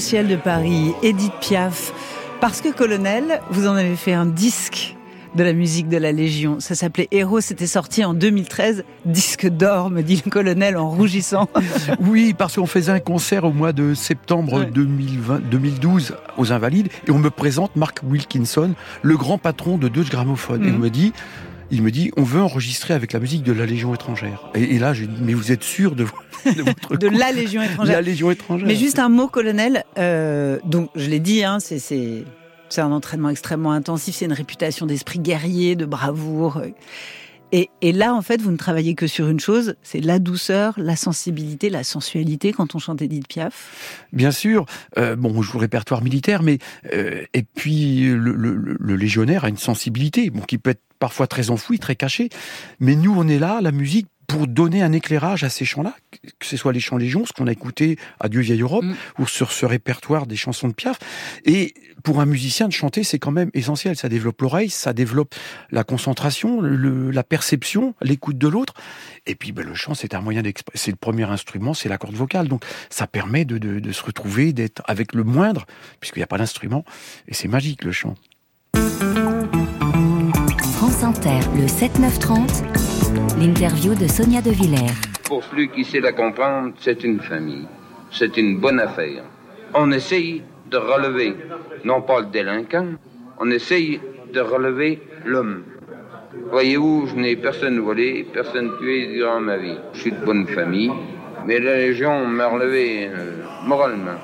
ciel 0.06 0.28
de 0.28 0.36
Paris, 0.36 0.92
Edith 1.02 1.32
Piaf. 1.40 1.92
Parce 2.40 2.60
que, 2.60 2.72
colonel, 2.72 3.40
vous 3.50 3.66
en 3.66 3.74
avez 3.74 3.96
fait 3.96 4.12
un 4.12 4.24
disque 4.24 4.94
de 5.34 5.42
la 5.42 5.52
musique 5.52 5.88
de 5.88 5.96
la 5.96 6.12
Légion. 6.12 6.60
Ça 6.60 6.76
s'appelait 6.76 7.08
Héros, 7.10 7.40
c'était 7.40 7.66
sorti 7.66 8.04
en 8.04 8.14
2013. 8.14 8.84
Disque 9.04 9.48
d'or, 9.48 9.90
me 9.90 10.02
dit 10.02 10.22
le 10.24 10.30
colonel 10.30 10.76
en 10.76 10.90
rougissant. 10.90 11.48
Oui, 12.00 12.34
parce 12.38 12.54
qu'on 12.54 12.66
faisait 12.66 12.92
un 12.92 13.00
concert 13.00 13.42
au 13.42 13.52
mois 13.52 13.72
de 13.72 13.94
septembre 13.94 14.60
ouais. 14.60 14.66
2020, 14.66 15.40
2012 15.50 16.14
aux 16.36 16.52
Invalides 16.52 16.88
et 17.08 17.10
on 17.10 17.18
me 17.18 17.30
présente 17.30 17.74
Mark 17.74 17.98
Wilkinson, 18.08 18.74
le 19.02 19.16
grand 19.16 19.38
patron 19.38 19.76
de 19.76 19.88
Deutsche 19.88 20.10
Grammophon. 20.10 20.58
Mmh. 20.58 20.68
Et 20.68 20.70
on 20.70 20.78
me 20.78 20.88
dit, 20.88 21.12
il 21.70 21.82
me 21.82 21.90
dit, 21.90 22.10
on 22.16 22.22
veut 22.22 22.40
enregistrer 22.40 22.94
avec 22.94 23.12
la 23.12 23.20
musique 23.20 23.42
de 23.42 23.52
la 23.52 23.66
Légion 23.66 23.94
étrangère. 23.94 24.50
Et, 24.54 24.76
et 24.76 24.78
là, 24.78 24.94
j'ai 24.94 25.06
dit, 25.06 25.16
mais 25.20 25.34
vous 25.34 25.52
êtes 25.52 25.62
sûr 25.62 25.94
de, 25.94 26.04
de 26.44 26.62
votre 26.62 26.96
de 26.96 27.08
la 27.08 27.32
Légion 27.32 27.62
étrangère. 27.62 27.96
La 27.96 28.02
Légion 28.02 28.30
étrangère. 28.30 28.66
Mais 28.66 28.76
juste 28.76 28.98
un 28.98 29.08
mot, 29.08 29.28
colonel. 29.28 29.84
Euh, 29.98 30.58
donc, 30.64 30.90
je 30.94 31.08
l'ai 31.08 31.20
dit, 31.20 31.44
hein, 31.44 31.58
c'est 31.60 31.78
c'est 32.68 32.80
un 32.80 32.90
entraînement 32.90 33.30
extrêmement 33.30 33.72
intensif. 33.72 34.16
C'est 34.16 34.24
une 34.24 34.32
réputation 34.32 34.86
d'esprit 34.86 35.20
guerrier, 35.20 35.76
de 35.76 35.86
bravoure. 35.86 36.62
Et, 37.52 37.70
et, 37.80 37.92
là, 37.92 38.12
en 38.12 38.22
fait, 38.22 38.40
vous 38.40 38.50
ne 38.50 38.56
travaillez 38.56 38.96
que 38.96 39.06
sur 39.06 39.28
une 39.28 39.38
chose, 39.38 39.76
c'est 39.82 40.00
la 40.00 40.18
douceur, 40.18 40.74
la 40.76 40.96
sensibilité, 40.96 41.70
la 41.70 41.84
sensualité 41.84 42.52
quand 42.52 42.74
on 42.74 42.80
chante 42.80 43.02
Edith 43.02 43.28
Piaf. 43.28 44.04
Bien 44.12 44.32
sûr. 44.32 44.66
Euh, 44.98 45.14
bon, 45.14 45.32
on 45.34 45.42
joue 45.42 45.54
le 45.54 45.60
répertoire 45.60 46.02
militaire, 46.02 46.42
mais 46.42 46.58
euh, 46.92 47.22
et 47.34 47.44
puis 47.44 48.08
le, 48.08 48.32
le, 48.32 48.56
le, 48.56 48.96
légionnaire 48.96 49.44
a 49.44 49.48
une 49.48 49.56
sensibilité, 49.56 50.30
bon, 50.30 50.40
qui 50.40 50.58
peut 50.58 50.70
être 50.70 50.82
parfois 50.98 51.26
très 51.26 51.50
enfouie, 51.50 51.78
très 51.78 51.96
cachée. 51.96 52.28
Mais 52.80 52.96
nous, 52.96 53.14
on 53.16 53.28
est 53.28 53.38
là, 53.38 53.60
la 53.60 53.72
musique, 53.72 54.06
pour 54.26 54.46
donner 54.46 54.82
un 54.82 54.92
éclairage 54.92 55.44
à 55.44 55.48
ces 55.48 55.64
chants-là, 55.64 55.94
que 56.38 56.46
ce 56.46 56.56
soit 56.56 56.72
les 56.72 56.80
chants 56.80 56.96
Légion, 56.96 57.24
ce 57.24 57.32
qu'on 57.32 57.46
a 57.46 57.52
écouté 57.52 57.96
à 58.18 58.28
Dieu 58.28 58.40
vieille 58.40 58.60
Europe, 58.60 58.84
mm. 58.84 58.94
ou 59.18 59.26
sur 59.26 59.52
ce 59.52 59.66
répertoire 59.66 60.26
des 60.26 60.36
chansons 60.36 60.68
de 60.68 60.72
Piaf. 60.72 60.98
Et 61.44 61.74
pour 62.02 62.20
un 62.20 62.26
musicien 62.26 62.68
de 62.68 62.72
chanter, 62.72 63.04
c'est 63.04 63.18
quand 63.18 63.30
même 63.30 63.50
essentiel. 63.54 63.96
Ça 63.96 64.08
développe 64.08 64.40
l'oreille, 64.42 64.70
ça 64.70 64.92
développe 64.92 65.34
la 65.70 65.84
concentration, 65.84 66.60
le, 66.60 67.10
la 67.10 67.22
perception, 67.22 67.94
l'écoute 68.02 68.38
de 68.38 68.48
l'autre. 68.48 68.74
Et 69.26 69.34
puis 69.34 69.52
ben, 69.52 69.64
le 69.64 69.74
chant, 69.74 69.94
c'est 69.94 70.14
un 70.14 70.20
moyen 70.20 70.42
d'expression. 70.42 70.84
C'est 70.84 70.90
le 70.90 70.96
premier 70.96 71.24
instrument, 71.24 71.74
c'est 71.74 71.88
la 71.88 71.98
corde 71.98 72.14
vocale. 72.14 72.48
Donc 72.48 72.64
ça 72.90 73.06
permet 73.06 73.44
de, 73.44 73.58
de, 73.58 73.80
de 73.80 73.92
se 73.92 74.02
retrouver, 74.02 74.52
d'être 74.52 74.82
avec 74.86 75.14
le 75.14 75.24
moindre, 75.24 75.66
puisqu'il 76.00 76.20
n'y 76.20 76.24
a 76.24 76.28
pas 76.28 76.38
d'instrument. 76.38 76.84
Et 77.28 77.34
c'est 77.34 77.48
magique 77.48 77.84
le 77.84 77.92
chant. 77.92 78.14
Le 81.06 81.68
7-9-30. 81.68 82.64
L'interview 83.38 83.94
de 83.94 84.08
Sonia 84.08 84.42
De 84.42 84.50
Villers. 84.50 84.90
Pour 85.22 85.44
celui 85.44 85.68
qui 85.68 85.84
sait 85.84 86.00
la 86.00 86.10
comprendre, 86.10 86.72
c'est 86.80 87.04
une 87.04 87.20
famille. 87.20 87.68
C'est 88.10 88.36
une 88.36 88.58
bonne 88.58 88.80
affaire. 88.80 89.22
On 89.72 89.92
essaye 89.92 90.42
de 90.68 90.76
relever, 90.76 91.36
non 91.84 92.02
pas 92.02 92.22
le 92.22 92.26
délinquant, 92.26 92.88
on 93.38 93.48
essaye 93.52 94.00
de 94.32 94.40
relever 94.40 95.00
l'homme. 95.24 95.62
Voyez-vous, 96.50 97.06
je 97.06 97.14
n'ai 97.14 97.36
personne 97.36 97.78
volé, 97.78 98.26
personne 98.32 98.72
tué 98.80 99.06
durant 99.14 99.38
ma 99.38 99.58
vie. 99.58 99.78
Je 99.92 100.00
suis 100.00 100.12
de 100.12 100.24
bonne 100.24 100.48
famille, 100.48 100.90
mais 101.46 101.60
la 101.60 101.76
Légion 101.76 102.26
m'a 102.26 102.48
relevé 102.48 103.06
euh, 103.06 103.42
moralement. 103.64 104.18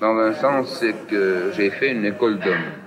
Dans 0.00 0.18
un 0.18 0.32
sens, 0.32 0.76
c'est 0.80 1.06
que 1.06 1.52
j'ai 1.56 1.70
fait 1.70 1.92
une 1.92 2.04
école 2.04 2.40
d'hommes. 2.40 2.79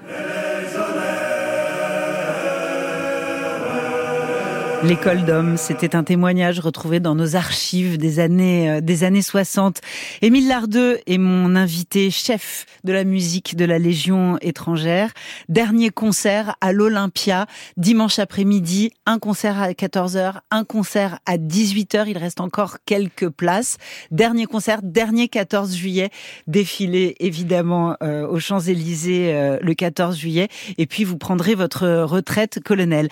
L'école 4.83 5.23
d'hommes, 5.23 5.55
c'était 5.55 5.95
un 5.95 6.03
témoignage 6.03 6.59
retrouvé 6.59 6.99
dans 6.99 7.15
nos 7.15 7.37
archives 7.37 7.97
des 7.97 8.19
années 8.19 8.69
euh, 8.69 8.81
des 8.81 9.05
années 9.05 9.21
60. 9.21 9.79
Émile 10.21 10.49
Lardeux 10.49 10.99
est 11.07 11.17
mon 11.17 11.55
invité 11.55 12.11
chef 12.11 12.65
de 12.83 12.91
la 12.91 13.05
musique 13.05 13.55
de 13.55 13.63
la 13.63 13.79
Légion 13.79 14.37
étrangère. 14.41 15.13
Dernier 15.47 15.89
concert 15.89 16.57
à 16.59 16.73
l'Olympia 16.73 17.45
dimanche 17.77 18.19
après-midi, 18.19 18.91
un 19.05 19.19
concert 19.19 19.61
à 19.61 19.69
14h, 19.71 20.39
un 20.51 20.65
concert 20.65 21.19
à 21.25 21.37
18h, 21.37 22.03
il 22.07 22.17
reste 22.17 22.41
encore 22.41 22.79
quelques 22.85 23.29
places. 23.29 23.77
Dernier 24.11 24.47
concert, 24.47 24.81
dernier 24.83 25.29
14 25.29 25.73
juillet, 25.73 26.09
défilé 26.47 27.15
évidemment 27.21 27.95
euh, 28.03 28.27
aux 28.27 28.39
Champs-Élysées 28.39 29.33
euh, 29.33 29.59
le 29.61 29.73
14 29.75 30.17
juillet 30.17 30.49
et 30.77 30.87
puis 30.87 31.05
vous 31.05 31.17
prendrez 31.17 31.55
votre 31.55 31.87
retraite 32.03 32.59
colonel. 32.61 33.07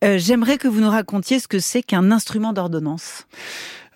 J'aimerais 0.00 0.58
que 0.58 0.68
vous 0.68 0.80
nous 0.80 0.90
racontiez 0.90 1.07
racontiez 1.08 1.40
ce 1.40 1.48
que 1.48 1.58
c'est 1.58 1.82
qu'un 1.82 2.12
instrument 2.12 2.52
d'ordonnance. 2.52 3.24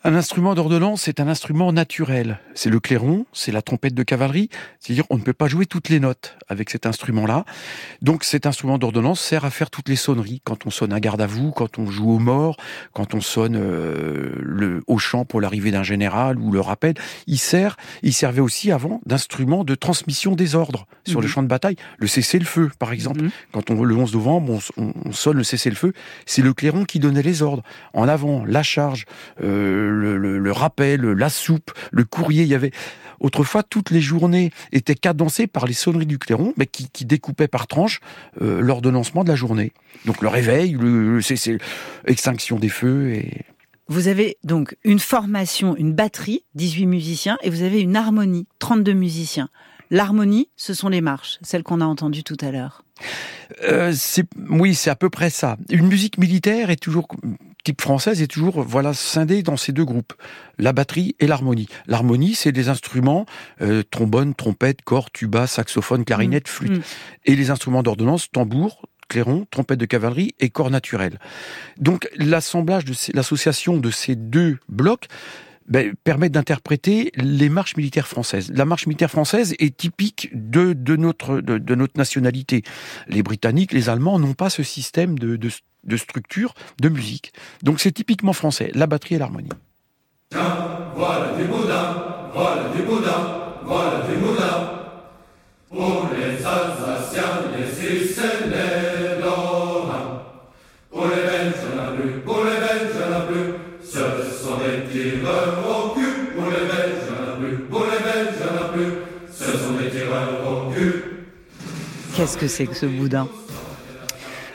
Un 0.04 0.16
instrument 0.16 0.56
d'ordonnance, 0.56 1.02
c'est 1.02 1.20
un 1.20 1.28
instrument 1.28 1.72
naturel. 1.72 2.40
C'est 2.54 2.70
le 2.70 2.80
clairon, 2.80 3.24
c'est 3.32 3.52
la 3.52 3.62
trompette 3.62 3.94
de 3.94 4.02
cavalerie. 4.02 4.48
C'est-à-dire, 4.80 5.04
on 5.10 5.16
ne 5.16 5.22
peut 5.22 5.32
pas 5.32 5.46
jouer 5.46 5.64
toutes 5.64 5.90
les 5.90 6.00
notes 6.00 6.36
avec 6.48 6.70
cet 6.70 6.86
instrument-là. 6.86 7.44
Donc, 8.00 8.24
cet 8.24 8.46
instrument 8.46 8.78
d'ordonnance 8.78 9.20
sert 9.20 9.44
à 9.44 9.50
faire 9.50 9.70
toutes 9.70 9.88
les 9.88 9.94
sonneries. 9.94 10.40
Quand 10.42 10.66
on 10.66 10.70
sonne 10.70 10.92
un 10.92 10.98
garde 10.98 11.20
à 11.20 11.28
vous, 11.28 11.52
quand 11.52 11.78
on 11.78 11.86
joue 11.86 12.10
au 12.10 12.18
mort, 12.18 12.56
quand 12.92 13.14
on 13.14 13.20
sonne 13.20 13.54
euh, 13.56 14.32
le, 14.40 14.82
au 14.88 14.98
chant 14.98 15.24
pour 15.24 15.40
l'arrivée 15.40 15.70
d'un 15.70 15.84
général 15.84 16.36
ou 16.36 16.50
le 16.50 16.60
rappel. 16.60 16.94
Il 17.28 17.38
sert, 17.38 17.76
il 18.02 18.12
servait 18.12 18.40
aussi 18.40 18.72
avant 18.72 19.00
d'instrument 19.06 19.62
de 19.62 19.76
transmission 19.76 20.34
des 20.34 20.56
ordres 20.56 20.88
sur 21.06 21.20
le 21.20 21.28
mhm. 21.28 21.32
champ 21.32 21.42
de 21.44 21.48
bataille. 21.48 21.76
Le 21.98 22.08
cessez-le-feu, 22.08 22.72
par 22.80 22.92
exemple. 22.92 23.22
Mhm. 23.22 23.30
Quand 23.52 23.70
on, 23.70 23.84
le 23.84 23.94
11 23.94 24.14
novembre, 24.14 24.58
on, 24.76 24.92
on, 25.04 25.12
sonne 25.12 25.36
le 25.36 25.44
cessez-le-feu. 25.44 25.92
C'est 26.26 26.42
le 26.42 26.52
clairon 26.54 26.84
qui 26.84 26.98
donnait 26.98 27.22
les 27.22 27.42
ordres. 27.42 27.62
En 27.94 28.08
avant, 28.08 28.44
la 28.44 28.64
charge, 28.64 29.04
euh, 29.44 29.91
le, 30.52 30.58
rappel, 30.58 31.00
la 31.00 31.28
soupe, 31.28 31.72
le 31.90 32.04
courrier. 32.04 32.42
Il 32.42 32.48
y 32.48 32.54
avait 32.54 32.72
autrefois 33.20 33.62
toutes 33.62 33.90
les 33.90 34.00
journées 34.00 34.50
étaient 34.72 34.94
cadencées 34.94 35.46
par 35.46 35.66
les 35.66 35.72
sonneries 35.72 36.06
du 36.06 36.18
clairon, 36.18 36.52
mais 36.56 36.66
qui, 36.66 37.04
découpaient 37.04 37.48
par 37.48 37.66
tranche 37.66 38.00
euh, 38.40 38.60
l'ordonnancement 38.60 39.24
de 39.24 39.28
la 39.28 39.36
journée. 39.36 39.72
Donc 40.06 40.22
le 40.22 40.28
réveil, 40.28 40.72
le, 40.72 41.18
le 41.18 41.58
extinction 42.06 42.58
des 42.58 42.68
feux 42.68 43.12
et 43.12 43.44
vous 43.88 44.08
avez 44.08 44.38
donc 44.42 44.76
une 44.84 45.00
formation, 45.00 45.76
une 45.76 45.92
batterie, 45.92 46.44
18 46.54 46.86
musiciens, 46.86 47.36
et 47.42 47.50
vous 47.50 47.62
avez 47.62 47.80
une 47.80 47.94
harmonie, 47.94 48.46
32 48.58 48.94
musiciens. 48.94 49.50
L'harmonie, 49.90 50.48
ce 50.56 50.72
sont 50.72 50.88
les 50.88 51.02
marches, 51.02 51.38
celles 51.42 51.62
qu'on 51.62 51.82
a 51.82 51.84
entendues 51.84 52.24
tout 52.24 52.38
à 52.40 52.50
l'heure. 52.50 52.84
Euh, 53.64 53.92
oui, 54.48 54.74
c'est 54.74 54.88
à 54.88 54.96
peu 54.96 55.10
près 55.10 55.28
ça. 55.28 55.58
Une 55.68 55.88
musique 55.88 56.16
militaire 56.16 56.70
est 56.70 56.76
toujours 56.76 57.06
type 57.64 57.80
française 57.80 58.22
est 58.22 58.26
toujours 58.26 58.62
voilà 58.62 58.92
scindée 58.94 59.42
dans 59.42 59.56
ces 59.56 59.72
deux 59.72 59.84
groupes, 59.84 60.14
la 60.58 60.72
batterie 60.72 61.16
et 61.20 61.26
l'harmonie. 61.26 61.68
L'harmonie, 61.86 62.34
c'est 62.34 62.52
des 62.52 62.68
instruments 62.68 63.26
euh, 63.60 63.82
trombone, 63.88 64.34
trompette, 64.34 64.82
corps, 64.82 65.10
tuba, 65.10 65.46
saxophone, 65.46 66.04
clarinette, 66.04 66.48
mmh. 66.48 66.50
flûte, 66.50 66.78
mmh. 66.78 66.82
et 67.26 67.36
les 67.36 67.50
instruments 67.50 67.82
d'ordonnance, 67.82 68.30
tambour, 68.30 68.82
clairon, 69.08 69.46
trompette 69.50 69.78
de 69.78 69.86
cavalerie 69.86 70.34
et 70.40 70.50
corps 70.50 70.70
naturel. 70.70 71.18
Donc 71.78 72.08
l'assemblage 72.16 72.84
de 72.84 72.94
l'association 73.14 73.76
de 73.76 73.90
ces 73.90 74.16
deux 74.16 74.58
blocs 74.68 75.08
ben, 75.68 75.94
permet 76.04 76.28
d'interpréter 76.28 77.12
les 77.14 77.48
marches 77.48 77.76
militaires 77.76 78.08
françaises. 78.08 78.50
La 78.54 78.64
marche 78.64 78.86
militaire 78.86 79.10
française 79.10 79.54
est 79.58 79.76
typique 79.76 80.30
de, 80.32 80.74
notre, 80.96 81.40
nationalité. 81.96 82.62
Les 83.08 83.22
Britanniques, 83.22 83.72
les 83.72 83.88
Allemands 83.88 84.18
n'ont 84.18 84.34
pas 84.34 84.50
ce 84.50 84.62
système 84.62 85.18
de, 85.18 85.38
structure 85.96 86.54
de 86.80 86.88
musique. 86.88 87.32
Donc 87.62 87.80
c'est 87.80 87.92
typiquement 87.92 88.32
français, 88.32 88.70
la 88.74 88.86
batterie 88.86 89.16
et 89.16 89.18
l'harmonie. 89.18 89.50
voilà 90.30 91.34
du 91.38 91.44
boudin, 91.44 92.30
voilà 92.34 92.68
du 92.74 92.82
boudin, 92.82 93.54
voilà 93.64 94.06
du 94.08 94.16
boudin. 94.16 94.78
Pour 95.68 96.10
les 96.14 96.44
Alsaciens, 96.44 97.48
les 97.58 97.66
Qu'est-ce 112.14 112.36
que 112.36 112.46
c'est 112.48 112.66
que 112.66 112.74
ce 112.74 112.86
boudin? 112.86 113.28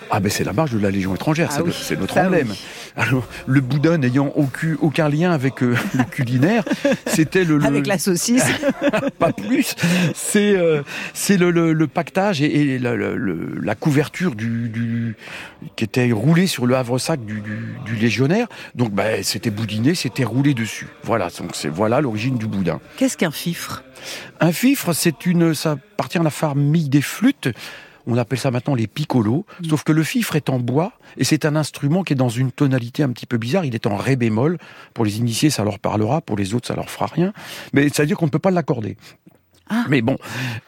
Ah 0.10 0.20
ben 0.20 0.32
c'est 0.32 0.44
la 0.44 0.54
marche 0.54 0.72
de 0.72 0.80
la 0.80 0.90
Légion 0.90 1.16
étrangère, 1.16 1.50
ah 1.52 1.62
c'est 1.72 2.00
notre 2.00 2.18
emblème. 2.18 2.54
Alors 2.98 3.28
le 3.46 3.62
boudin 3.62 4.00
n'ayant 4.00 4.34
aucun, 4.36 4.76
aucun 4.82 5.08
lien 5.08 5.32
avec 5.32 5.62
euh, 5.62 5.76
le 5.94 6.04
culinaire, 6.04 6.64
c'était 7.06 7.44
le, 7.44 7.64
avec 7.64 7.86
la 7.86 8.00
saucisse, 8.00 8.44
pas 9.20 9.32
plus. 9.32 9.76
C'est 10.16 10.58
euh, 10.58 10.82
c'est 11.14 11.38
le, 11.38 11.52
le, 11.52 11.88
pactage 11.88 12.42
et, 12.42 12.74
et 12.74 12.80
la, 12.80 12.96
la, 12.98 13.76
couverture 13.76 14.36
du, 14.36 14.70
du, 14.70 15.16
qui 15.76 15.84
était 15.84 16.12
roulée 16.12 16.48
sur 16.48 16.66
le 16.66 16.76
havre-sac 16.76 17.24
du, 17.24 17.42
du, 17.42 17.76
du, 17.86 17.96
légionnaire. 17.96 18.48
Donc 18.74 18.92
ben 18.92 19.24
c'était 19.24 19.52
boudiné, 19.52 19.94
c'était 19.94 20.24
roulé 20.24 20.56
dessus. 20.56 20.88
Voilà, 21.04 21.30
donc 21.38 21.52
c'est 21.54 21.70
voilà 21.70 22.02
l'origine 22.02 22.38
du 22.38 22.48
boudin. 22.48 22.80
Qu'est-ce 22.98 23.18
qu'un 23.18 23.32
fifre? 23.32 23.84
Un 24.40 24.52
fifre, 24.52 24.94
c'est 24.94 25.26
une, 25.26 25.54
ça 25.54 25.72
appartient 25.72 26.18
à 26.18 26.24
la 26.24 26.30
famille 26.30 26.90
des 26.90 27.02
flûtes. 27.02 27.50
On 28.08 28.18
appelle 28.18 28.40
ça 28.40 28.50
maintenant 28.50 28.74
les 28.74 28.88
piccolos. 28.88 29.46
Mm. 29.62 29.70
Sauf 29.70 29.84
que 29.84 29.92
le 29.92 30.04
fifre 30.04 30.36
est 30.36 30.50
en 30.50 30.60
bois 30.60 30.94
et 31.18 31.24
c'est 31.24 31.46
un 31.46 31.56
instrument 31.56 32.04
qui 32.04 32.14
est 32.14 32.16
dans 32.16 32.30
une 32.30 32.52
tonalité 32.52 33.04
un 33.04 33.10
petit 33.10 33.26
peu 33.26 33.38
bizarre. 33.38 33.66
Il 33.66 33.76
est 33.76 33.86
en 33.86 33.96
ré 33.96 34.16
bémol. 34.16 34.58
Pour 34.94 35.06
les 35.06 35.18
initiés, 35.18 35.50
ça 35.50 35.64
leur 35.64 35.78
parlera. 35.80 36.22
Pour 36.22 36.38
les 36.38 36.54
autres, 36.54 36.68
ça 36.68 36.76
leur 36.76 36.90
fera 36.90 37.06
rien. 37.08 37.34
Mais 37.74 37.90
ça 37.90 38.04
veut 38.04 38.08
dire 38.08 38.18
qu'on 38.18 38.26
ne 38.26 38.32
peut 38.32 38.40
pas 38.40 38.52
l'accorder. 38.52 38.98
Ah. 39.70 39.86
Mais 39.90 40.02
bon, 40.02 40.18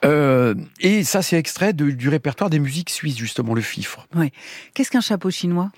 euh, 0.04 0.56
et 0.82 1.04
ça 1.04 1.22
c'est 1.22 1.38
extrait 1.38 1.74
du 1.74 2.10
répertoire 2.10 2.50
des 2.50 2.60
musiques 2.60 2.90
suisses 2.90 3.18
justement 3.18 3.54
le 3.54 3.62
fifre. 3.62 4.08
Ouais. 4.14 4.32
Qu'est-ce 4.74 4.92
qu'un 4.92 5.02
chapeau 5.02 5.30
chinois? 5.30 5.72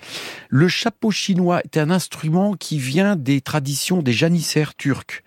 Le 0.48 0.66
chapeau 0.66 1.10
chinois 1.10 1.60
est 1.62 1.76
un 1.76 1.90
instrument 1.90 2.54
qui 2.54 2.78
vient 2.78 3.14
des 3.14 3.40
traditions 3.40 4.02
des 4.02 4.12
janissaires 4.12 4.74
turcs. 4.74 5.22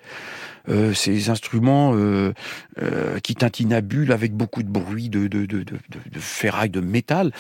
Euh, 0.69 0.93
ces 0.93 1.29
instruments 1.29 1.93
euh, 1.95 2.33
euh, 2.81 3.19
qui 3.19 3.35
tintinabulent 3.35 4.11
avec 4.11 4.33
beaucoup 4.33 4.63
de 4.63 4.69
bruit, 4.69 5.09
de, 5.09 5.27
de, 5.27 5.45
de, 5.45 5.63
de, 5.63 6.19
ferraille, 6.19 6.69
de 6.69 6.79
métal. 6.79 7.31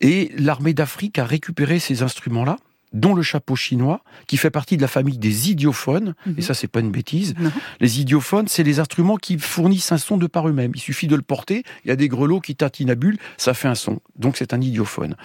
Et 0.00 0.32
l'armée 0.38 0.74
d'Afrique 0.74 1.18
a 1.18 1.24
récupéré 1.24 1.78
ces 1.78 2.02
instruments-là 2.02 2.56
dont 2.92 3.14
le 3.14 3.22
chapeau 3.22 3.56
chinois, 3.56 4.02
qui 4.28 4.36
fait 4.36 4.50
partie 4.50 4.76
de 4.76 4.82
la 4.82 4.88
famille 4.88 5.18
des 5.18 5.50
idiophones. 5.50 6.14
Mhm. 6.26 6.34
Et 6.38 6.42
ça, 6.42 6.54
c'est 6.54 6.68
pas 6.68 6.78
une 6.80 6.92
bêtise. 6.92 7.34
Non. 7.40 7.50
Les 7.80 8.00
idiophones, 8.00 8.46
c'est 8.46 8.62
les 8.62 8.78
instruments 8.78 9.16
qui 9.16 9.36
fournissent 9.38 9.90
un 9.90 9.98
son 9.98 10.16
de 10.16 10.28
par 10.28 10.48
eux-mêmes. 10.48 10.70
Il 10.76 10.80
suffit 10.80 11.08
de 11.08 11.16
le 11.16 11.22
porter, 11.22 11.64
il 11.84 11.88
y 11.88 11.90
a 11.90 11.96
des 11.96 12.08
grelots 12.08 12.40
qui 12.40 12.54
tatinabulent, 12.54 13.18
ça 13.36 13.52
fait 13.52 13.66
un 13.66 13.74
son. 13.74 14.00
Donc 14.16 14.36
c'est 14.36 14.54
un 14.54 14.60
idiophone. 14.60 15.16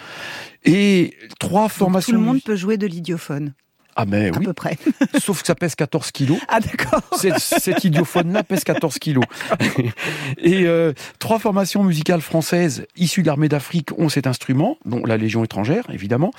Et 0.64 1.14
trois 1.38 1.62
Donc, 1.62 1.70
formations. 1.72 2.12
tout 2.14 2.18
le 2.18 2.26
monde 2.26 2.42
peut 2.42 2.56
jouer 2.56 2.76
de 2.76 2.88
l'idiophone, 2.88 3.54
Ah 4.02 4.06
mais 4.06 4.28
à 4.28 4.38
oui, 4.38 4.44
peu 4.46 4.52
près. 4.52 4.78
sauf 5.20 5.40
que 5.42 5.46
ça 5.46 5.54
pèse 5.54 5.74
14 5.74 6.10
kilos. 6.10 6.38
Ah 6.48 6.60
d'accord. 6.60 7.02
Cet, 7.18 7.38
cet 7.38 7.84
idiophone-là 7.84 8.42
pèse 8.44 8.64
14 8.64 8.98
kilos. 8.98 9.24
Et 10.38 10.64
euh, 10.66 10.92
trois 11.18 11.38
formations 11.38 11.82
musicales 11.84 12.20
françaises 12.22 12.86
issues 12.96 13.22
de 13.22 13.26
l'armée 13.26 13.48
d'Afrique 13.48 13.90
ont 13.98 14.08
cet 14.08 14.26
instrument, 14.26 14.78
dont 14.84 15.04
la 15.04 15.16
Légion 15.16 15.44
étrangère, 15.44 15.84
évidemment, 15.92 16.30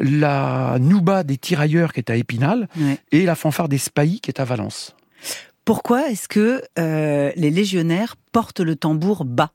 la 0.00 0.76
Nouba 0.80 1.22
des 1.22 1.36
tirailleurs 1.36 1.92
qui 1.92 2.00
est 2.00 2.10
à 2.10 2.16
Épinal, 2.16 2.68
Ouais. 2.76 2.98
et 3.12 3.24
la 3.24 3.34
fanfare 3.36 3.68
des 3.68 3.78
Spahis 3.78 4.20
qui 4.20 4.30
est 4.30 4.40
à 4.40 4.44
Valence. 4.44 4.96
Pourquoi 5.64 6.10
est-ce 6.10 6.28
que 6.28 6.62
euh, 6.78 7.30
les 7.36 7.50
légionnaires 7.50 8.16
portent 8.32 8.60
le 8.60 8.76
tambour 8.76 9.24
bas? 9.24 9.52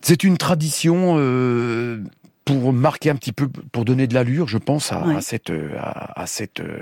C'est 0.00 0.22
une 0.24 0.38
tradition 0.38 1.16
euh, 1.18 2.00
pour 2.46 2.72
marquer 2.72 3.10
un 3.10 3.16
petit 3.16 3.32
peu, 3.32 3.48
pour 3.48 3.84
donner 3.84 4.06
de 4.06 4.14
l'allure, 4.14 4.46
je 4.48 4.56
pense, 4.56 4.92
à, 4.92 5.04
Ouais. 5.04 5.16
à 5.16 5.20
cette, 5.20 5.50
euh, 5.50 5.76
à, 5.78 6.22
à 6.22 6.26
cette 6.26 6.60
euh, 6.60 6.78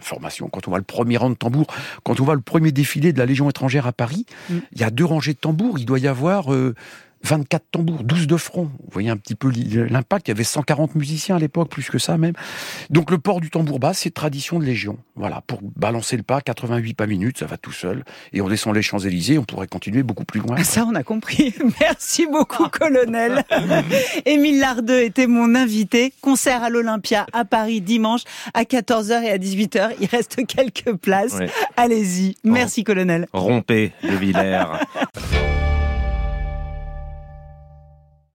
formation. 0.00 0.48
Quand 0.48 0.66
on 0.68 0.70
voit 0.70 0.78
le 0.78 0.84
premier 0.84 1.16
rang 1.16 1.28
de 1.28 1.34
tambour, 1.34 1.66
quand 2.04 2.20
on 2.20 2.24
voit 2.24 2.36
le 2.36 2.40
premier 2.40 2.70
défilé 2.72 3.12
de 3.12 3.18
la 3.18 3.26
Légion 3.26 3.50
étrangère 3.50 3.86
à 3.86 3.92
Paris, 3.92 4.24
Mm. 4.48 4.54
il 4.72 4.80
y 4.80 4.84
a 4.84 4.90
deux 4.90 5.04
rangées 5.04 5.32
de 5.34 5.38
tambours. 5.38 5.78
Il 5.78 5.86
doit 5.86 5.98
y 5.98 6.06
avoir 6.06 6.54
euh, 6.54 6.74
24 7.22 7.64
tambours, 7.70 8.02
12 8.04 8.26
de 8.26 8.36
front. 8.36 8.64
Vous 8.64 8.90
voyez 8.92 9.10
un 9.10 9.16
petit 9.16 9.34
peu 9.34 9.50
l'impact. 9.50 10.28
Il 10.28 10.30
y 10.30 10.34
avait 10.34 10.44
140 10.44 10.94
musiciens 10.94 11.36
à 11.36 11.38
l'époque, 11.38 11.68
plus 11.68 11.88
que 11.90 11.98
ça 11.98 12.16
même. 12.18 12.34
Donc 12.90 13.10
le 13.10 13.18
port 13.18 13.40
du 13.40 13.50
tambour 13.50 13.78
bas, 13.78 13.94
c'est 13.94 14.10
tradition 14.10 14.58
de 14.58 14.64
Légion. 14.64 14.98
Voilà, 15.16 15.42
pour 15.46 15.60
balancer 15.62 16.16
le 16.16 16.22
pas, 16.22 16.40
88 16.40 16.94
pas 16.94 17.06
minutes, 17.06 17.38
ça 17.38 17.46
va 17.46 17.56
tout 17.56 17.72
seul. 17.72 18.04
Et 18.32 18.40
on 18.40 18.48
descend 18.48 18.74
les 18.74 18.82
Champs-Élysées, 18.82 19.38
on 19.38 19.44
pourrait 19.44 19.66
continuer 19.66 20.02
beaucoup 20.02 20.24
plus 20.24 20.40
loin. 20.40 20.56
Ah, 20.58 20.64
Ça, 20.64 20.84
on 20.86 20.94
a 20.94 21.02
compris. 21.02 21.54
Merci 21.80 22.26
beaucoup, 22.26 22.68
colonel. 22.68 23.44
Émile 24.26 24.60
Lardeux 24.60 25.02
était 25.02 25.26
mon 25.26 25.54
invité. 25.54 26.12
Concert 26.20 26.62
à 26.62 26.70
l'Olympia 26.70 27.26
à 27.32 27.44
Paris 27.44 27.80
dimanche 27.80 28.22
à 28.54 28.62
14h 28.62 29.22
et 29.22 29.30
à 29.30 29.38
18h. 29.38 29.92
Il 30.00 30.06
reste 30.06 30.46
quelques 30.46 30.96
places. 30.96 31.38
Allez-y. 31.76 32.36
Merci, 32.44 32.84
colonel. 32.84 33.26
Rompez 33.32 33.92
de 34.02 34.14
Villers. 34.16 34.64